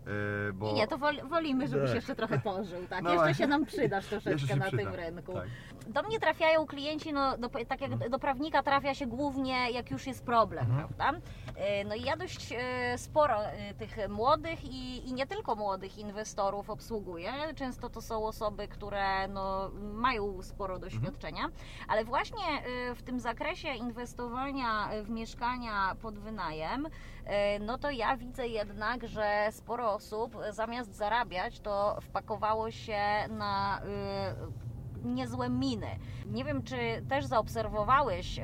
Yy, 0.06 0.52
bo... 0.52 0.72
Nie, 0.72 0.86
to 0.86 0.98
wol, 0.98 1.16
wolimy, 1.28 1.68
żebyś 1.68 1.86
Tak. 1.90 1.94
jeszcze 1.96 2.14
trochę 2.16 2.38
pożył, 2.38 2.86
tak? 2.86 3.02
No 3.02 3.10
jeszcze 3.10 3.24
właśnie. 3.24 3.44
się 3.44 3.46
nam 3.46 3.66
przydasz 3.66 4.06
troszeczkę 4.06 4.56
na 4.56 4.66
przyda. 4.66 4.82
tym 4.82 4.94
rynku. 4.94 5.32
Tak. 5.32 5.46
Do 5.86 6.02
mnie 6.02 6.20
trafiają 6.20 6.66
klienci, 6.66 7.12
no, 7.12 7.38
do, 7.38 7.48
tak 7.48 7.80
jak 7.80 7.92
Mhm. 7.92 8.10
do 8.10 8.18
prawnika 8.18 8.62
trafia 8.62 8.94
się 8.94 9.06
głównie, 9.06 9.70
jak 9.70 9.90
już 9.90 10.06
jest 10.06 10.24
problem, 10.24 10.64
Mhm. 10.70 10.88
prawda? 10.88 11.20
E, 11.56 11.84
No 11.84 11.94
i 11.94 12.02
ja 12.02 12.16
dość 12.16 12.52
e, 12.52 12.98
sporo 12.98 13.38
tych 13.78 14.08
młodych 14.08 14.64
i, 14.64 15.08
i 15.08 15.12
nie 15.12 15.26
tylko 15.26 15.54
młodych 15.56 15.98
inwestorów 15.98 16.70
obsługuję. 16.70 17.32
Często 17.56 17.90
to 17.90 18.00
są 18.00 18.26
osoby, 18.26 18.68
które 18.68 19.28
no, 19.28 19.70
mają 19.92 20.42
sporo 20.42 20.78
doświadczenia, 20.78 21.48
ale 21.88 22.04
właśnie 22.04 22.44
w 22.94 23.02
tym 23.02 23.20
zakresie 23.20 23.68
inwestowania 23.74 24.88
w 25.04 25.10
mieszkania 25.10 25.96
pod 26.02 26.18
wynajem, 26.18 26.86
no 27.60 27.78
to 27.78 27.90
ja 27.90 28.16
widzę 28.16 28.48
jednak, 28.48 29.06
że 29.08 29.48
sporo 29.50 29.93
osób 29.94 30.36
e, 30.36 30.52
zamiast 30.52 30.94
zarabiać, 30.94 31.60
to 31.60 31.98
wpakowało 32.00 32.70
się 32.70 33.00
na 33.28 33.80
y, 35.04 35.08
niezłe 35.08 35.48
miny. 35.50 35.98
Nie 36.26 36.44
wiem, 36.44 36.62
czy 36.62 36.76
też 37.08 37.24
zaobserwowałeś 37.24 38.38
y, 38.38 38.42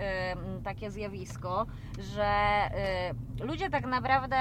takie 0.64 0.90
zjawisko, 0.90 1.66
że 1.98 2.60
y, 3.40 3.44
ludzie 3.44 3.70
tak 3.70 3.86
naprawdę 3.86 4.36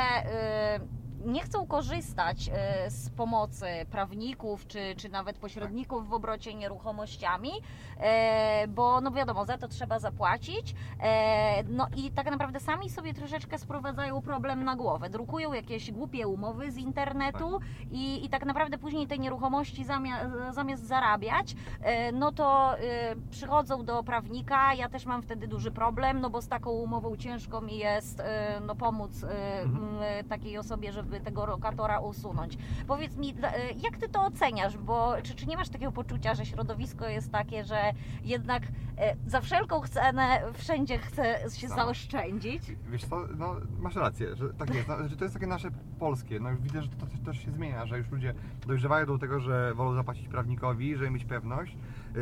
nie 1.26 1.42
chcą 1.42 1.68
korzystać 1.68 2.48
y, 2.88 2.92
z 2.92 3.10
pomocy 3.10 3.66
prawników 3.92 4.68
czy, 4.68 4.80
czy 4.98 5.10
nawet 5.10 5.38
pośredników 5.38 6.10
w 6.10 6.14
obrocie 6.14 6.54
nieruchomościami, 6.54 7.52
e, 8.00 8.68
bo 8.68 9.02
no 9.02 9.12
wiadomo, 9.12 9.46
za 9.46 9.58
to 9.58 9.68
trzeba 9.68 10.00
zapłacić. 10.00 10.76
E, 11.02 11.64
No 11.64 11.88
i 11.96 12.12
tak 12.12 12.32
naprawdę 12.32 12.60
sami 12.60 12.90
sobie 12.90 13.14
troszeczkę 13.14 13.58
sprowadzają 13.58 14.22
problem 14.22 14.64
na 14.64 14.76
głowę. 14.76 15.10
Drukują 15.10 15.54
jakieś 15.54 15.92
głupie 15.92 16.28
umowy 16.28 16.72
z 16.72 16.78
internetu 16.78 17.60
i, 17.92 18.26
i 18.26 18.30
tak 18.30 18.46
naprawdę 18.46 18.78
później 18.78 19.08
te 19.08 19.18
nieruchomości 19.18 19.86
zamiast, 19.86 20.26
zamiast 20.52 20.88
zarabiać, 20.88 21.56
e, 21.82 22.12
no 22.12 22.32
to 22.32 22.78
e, 22.80 23.16
przychodzą 23.32 23.86
do 23.86 24.04
prawnika. 24.04 24.74
Ja 24.74 24.90
też 24.90 25.06
mam 25.06 25.22
wtedy 25.22 25.48
duży 25.48 25.72
problem, 25.72 26.22
no 26.22 26.30
bo 26.30 26.42
z 26.42 26.48
taką 26.48 26.72
umową 26.72 27.16
ciężko 27.16 27.62
mi 27.62 27.78
jest 27.78 28.20
e, 28.20 28.62
no, 28.66 28.76
pomóc 28.76 29.24
e, 29.24 29.60
Mhm. 29.62 30.26
takiej 30.30 30.58
osobie, 30.58 30.92
żeby 30.92 31.09
tego 31.20 31.46
lokatora 31.46 32.00
usunąć. 32.00 32.58
Powiedz 32.88 33.18
mi, 33.18 33.36
e, 33.44 33.72
jak 33.72 33.98
ty 33.98 34.10
to 34.10 34.22
oceniasz? 34.26 34.78
Bo 34.78 35.14
czy, 35.24 35.36
czy 35.36 35.46
nie 35.46 35.58
masz 35.58 35.70
takiego 35.70 35.92
poczucia, 35.92 36.36
że 36.36 36.46
środowisko 36.46 37.08
jest 37.08 37.32
takie, 37.32 37.64
że 37.64 37.94
jednak 38.24 38.64
e, 38.98 39.16
za 39.28 39.42
wszelką 39.42 39.82
cenę 39.88 40.42
wszędzie 40.54 40.98
chce 40.98 41.40
się 41.56 41.68
Tak. 41.68 41.78
zaoszczędzić? 41.78 42.64
Wiesz 42.90 43.06
co, 43.06 43.16
no 43.38 43.56
masz 43.80 43.96
rację, 43.96 44.36
że 44.36 44.54
tak 44.54 44.76
jest. 44.76 44.88
No, 44.88 45.08
że 45.08 45.18
to 45.18 45.24
jest 45.24 45.34
takie 45.34 45.48
nasze 45.48 45.70
polskie. 46.00 46.40
No 46.40 46.50
widzę, 46.60 46.82
że 46.82 46.90
to 46.90 47.06
też, 47.26 47.40
się 47.46 47.52
zmienia, 47.52 47.86
że 47.86 47.98
już 47.98 48.12
ludzie 48.12 48.34
dojrzewają 48.68 49.06
do 49.06 49.18
tego, 49.18 49.40
że 49.40 49.74
wolą 49.74 49.94
zapłacić 49.94 50.28
prawnikowi, 50.28 50.96
żeby 50.96 51.12
mieć 51.12 51.26
pewność, 51.26 51.78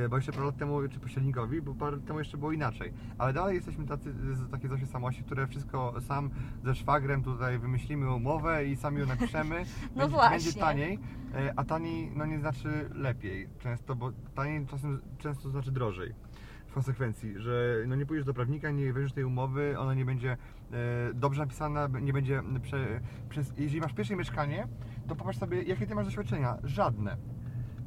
bo 0.09 0.15
jeszcze 0.15 0.31
parę 0.31 0.45
lat 0.45 0.57
temu, 0.57 0.87
czy 0.89 0.99
pośrednikowi, 0.99 1.61
bo 1.61 1.75
parę 1.75 1.91
lat 1.95 2.05
temu 2.05 2.19
jeszcze 2.19 2.37
było 2.37 2.51
inaczej. 2.51 2.93
Ale 3.17 3.33
dalej 3.33 3.55
jesteśmy 3.55 3.85
tacy, 3.85 4.13
z- 4.13 4.51
takie 4.51 4.67
Zosie 4.67 4.85
samości, 4.85 5.23
które 5.23 5.47
wszystko 5.47 5.93
sam 6.01 6.29
ze 6.63 6.75
szwagrem 6.75 7.23
tutaj 7.23 7.59
wymyślimy 7.59 8.13
umowę 8.13 8.65
i 8.65 8.75
sami 8.75 8.99
ją 8.99 9.05
napiszemy. 9.05 9.55
No 9.95 10.01
będzie, 10.01 10.15
właśnie. 10.15 10.37
będzie 10.37 10.59
taniej, 10.59 10.93
y, 10.95 11.53
a 11.55 11.63
taniej 11.63 12.11
no 12.15 12.25
nie 12.25 12.39
znaczy 12.39 12.89
lepiej 12.93 13.47
często, 13.59 13.95
bo 13.95 14.11
taniej 14.35 14.65
czasem 14.65 15.01
często 15.17 15.49
znaczy 15.49 15.71
drożej 15.71 16.13
w 16.67 16.73
konsekwencji, 16.73 17.33
że 17.39 17.75
no 17.87 17.95
nie 17.95 18.05
pójdziesz 18.05 18.25
do 18.25 18.33
prawnika, 18.33 18.71
nie 18.71 18.93
weźmiesz 18.93 19.13
tej 19.13 19.23
umowy, 19.23 19.79
ona 19.79 19.93
nie 19.93 20.05
będzie 20.05 20.31
e, 20.31 21.13
dobrze 21.13 21.41
napisana, 21.41 21.87
nie 22.01 22.13
będzie 22.13 22.43
prze, 22.63 22.99
przez, 23.29 23.53
jeżeli 23.57 23.81
masz 23.81 23.93
pierwsze 23.93 24.15
mieszkanie, 24.15 24.67
to 25.07 25.15
popatrz 25.15 25.37
sobie, 25.39 25.61
jakie 25.63 25.87
ty 25.87 25.95
masz 25.95 26.05
doświadczenia, 26.05 26.57
żadne. 26.63 27.17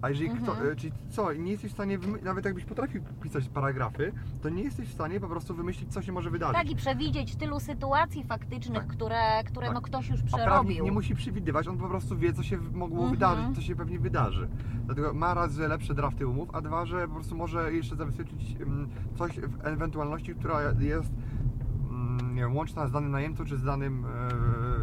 A 0.02 0.08
jeżeli 0.08 0.30
kto, 0.30 0.52
Mhm. 0.52 0.72
e, 0.72 0.76
czyli 0.76 0.92
co, 1.10 1.32
nie 1.32 1.50
jesteś 1.52 1.70
w 1.70 1.74
stanie, 1.74 1.98
nawet 2.22 2.44
jakbyś 2.44 2.64
potrafił 2.64 3.02
pisać 3.22 3.48
paragrafy, 3.48 4.12
to 4.42 4.48
nie 4.48 4.62
jesteś 4.62 4.88
w 4.88 4.92
stanie 4.92 5.20
po 5.20 5.28
prostu 5.28 5.54
wymyślić, 5.54 5.92
co 5.92 6.02
się 6.02 6.12
może 6.12 6.30
wydarzyć. 6.30 6.56
Tak 6.56 6.70
i 6.70 6.76
przewidzieć 6.76 7.36
tylu 7.36 7.60
sytuacji 7.60 8.24
faktycznych, 8.24 8.78
Tak. 8.82 8.86
które, 8.86 9.44
które 9.46 9.66
Tak. 9.66 9.74
no 9.74 9.80
ktoś 9.80 10.08
już 10.08 10.20
A 10.20 10.22
prawnik 10.22 10.38
przerobił. 10.46 10.84
nie 10.84 10.92
musi 10.92 11.14
przewidywać, 11.14 11.68
on 11.68 11.78
po 11.78 11.88
prostu 11.88 12.16
wie, 12.16 12.32
co 12.32 12.42
się 12.42 12.58
mogło 12.58 12.96
Mhm. 12.98 13.10
wydarzyć, 13.10 13.54
co 13.56 13.60
się 13.62 13.76
pewnie 13.76 13.98
wydarzy. 13.98 14.48
Dlatego 14.86 15.14
ma 15.14 15.34
raz, 15.34 15.54
że 15.54 15.68
lepsze 15.68 15.94
drafty 15.94 16.26
umów, 16.26 16.48
a 16.52 16.60
dwa, 16.60 16.86
że 16.86 17.08
po 17.08 17.14
prostu 17.14 17.36
może 17.36 17.72
jeszcze 17.72 17.96
zabezpieczyć 17.96 18.56
mm, 18.60 18.88
coś 19.16 19.32
w 19.40 19.66
ewentualności, 19.66 20.34
która 20.34 20.62
jest 20.80 21.12
mm, 21.90 22.34
nie 22.34 22.40
wiem, 22.42 22.56
łączna 22.56 22.86
z 22.86 22.92
danym 22.92 23.10
najemcą, 23.10 23.44
czy 23.44 23.56
z 23.56 23.62
danym, 23.64 24.04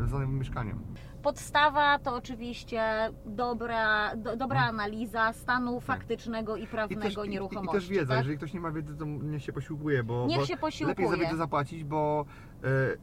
e, 0.08 0.10
z 0.10 0.12
danym 0.12 0.38
mieszkaniem. 0.39 0.80
Podstawa 1.24 2.00
to 2.00 2.15
oczywiście 2.15 2.84
dobra, 3.26 4.15
do, 4.15 4.36
dobra 4.38 4.58
Mhm. 4.60 4.76
analiza 4.76 5.34
stanu 5.34 5.80
faktycznego 5.80 6.56
i 6.56 6.67
prawnego 6.67 7.24
i, 7.24 7.30
nieruchomości. 7.30 7.78
I 7.78 7.80
też 7.80 7.89
wiedza, 7.89 8.08
tak? 8.08 8.17
jeżeli 8.17 8.38
ktoś 8.38 8.54
nie 8.54 8.60
ma 8.60 8.72
wiedzy, 8.72 8.96
to 8.98 9.06
niech 9.06 9.43
się 9.43 9.54
posiłkuje, 9.54 10.04
bo, 10.04 10.26
Niech 10.28 10.39
bo 10.39 10.46
się 10.46 10.58
posiłkuje. 10.58 10.89
lepiej 11.08 11.08
za 11.10 11.17
wiedzę 11.26 11.38
zapłacić, 11.38 11.84
bo 11.84 12.26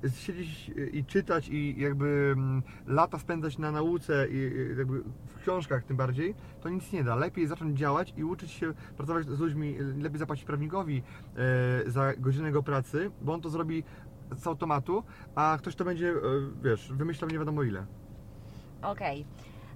e, 0.05 0.11
siedzieć 0.11 0.71
i 0.93 1.05
czytać 1.05 1.49
i 1.49 1.81
jakby 1.81 2.35
mm, 2.37 2.62
lata 2.87 3.19
spędzać 3.19 3.59
na 3.59 3.71
nauce 3.73 4.27
i 4.29 4.35
i 4.75 4.79
jakby 4.79 5.01
w 5.27 5.40
książkach 5.43 5.85
tym 5.85 5.97
bardziej, 5.97 6.35
to 6.61 6.69
nic 6.69 6.93
nie 6.93 7.05
da. 7.05 7.14
Lepiej 7.14 7.47
zacząć 7.47 7.79
działać 7.79 8.14
i 8.17 8.25
uczyć 8.25 8.51
się 8.51 8.73
pracować 8.97 9.27
z 9.27 9.40
ludźmi, 9.40 9.77
lepiej 9.99 10.19
zapłacić 10.19 10.45
prawnikowi 10.45 11.03
e, 11.87 11.90
za 11.90 12.12
godzinę 12.19 12.47
jego 12.47 12.62
pracy, 12.62 13.11
bo 13.23 13.35
on 13.35 13.40
to 13.40 13.51
zrobi 13.51 13.85
z 14.37 14.46
automatu, 14.46 15.02
a 15.34 15.56
ktoś 15.58 15.74
to 15.74 15.84
będzie, 15.84 16.08
e, 16.08 16.12
wiesz, 16.62 16.92
wymyślał 16.92 17.30
nie 17.30 17.38
wiadomo 17.38 17.62
ile. 17.62 17.87
Okej. 18.82 19.24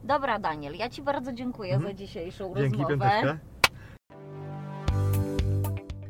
Dobra, 0.04 0.38
Daniel, 0.38 0.74
ja 0.76 0.90
Ci 0.90 1.02
bardzo 1.02 1.32
dziękuję 1.32 1.74
Mhm. 1.74 1.92
za 1.92 1.98
dzisiejszą 1.98 2.54
Dzięki, 2.56 2.78
rozmowę. 2.82 2.98
piąteczkę. 2.98 3.38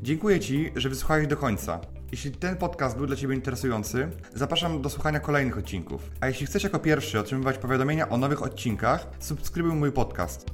Dziękuję 0.03 0.40
Ci, 0.40 0.72
że 0.77 0.88
wysłuchałeś 0.88 1.27
do 1.27 1.37
końca. 1.37 1.81
Jeśli 2.12 2.31
ten 2.33 2.57
podcast 2.57 2.96
był 2.96 3.07
dla 3.07 3.16
Ciebie 3.16 3.35
interesujący, 3.35 4.09
zapraszam 4.35 4.83
do 4.83 4.90
słuchania 4.90 5.20
kolejnych 5.20 5.59
odcinków. 5.59 6.11
A 6.20 6.27
jeśli 6.27 6.46
chcesz 6.46 6.64
jako 6.64 6.79
pierwszy 6.79 7.20
otrzymywać 7.20 7.59
powiadomienia 7.59 8.09
o 8.09 8.16
nowych 8.18 8.42
odcinkach, 8.42 9.07
subskrybuj 9.18 9.72
mój 9.72 9.92
podcast. 9.92 10.46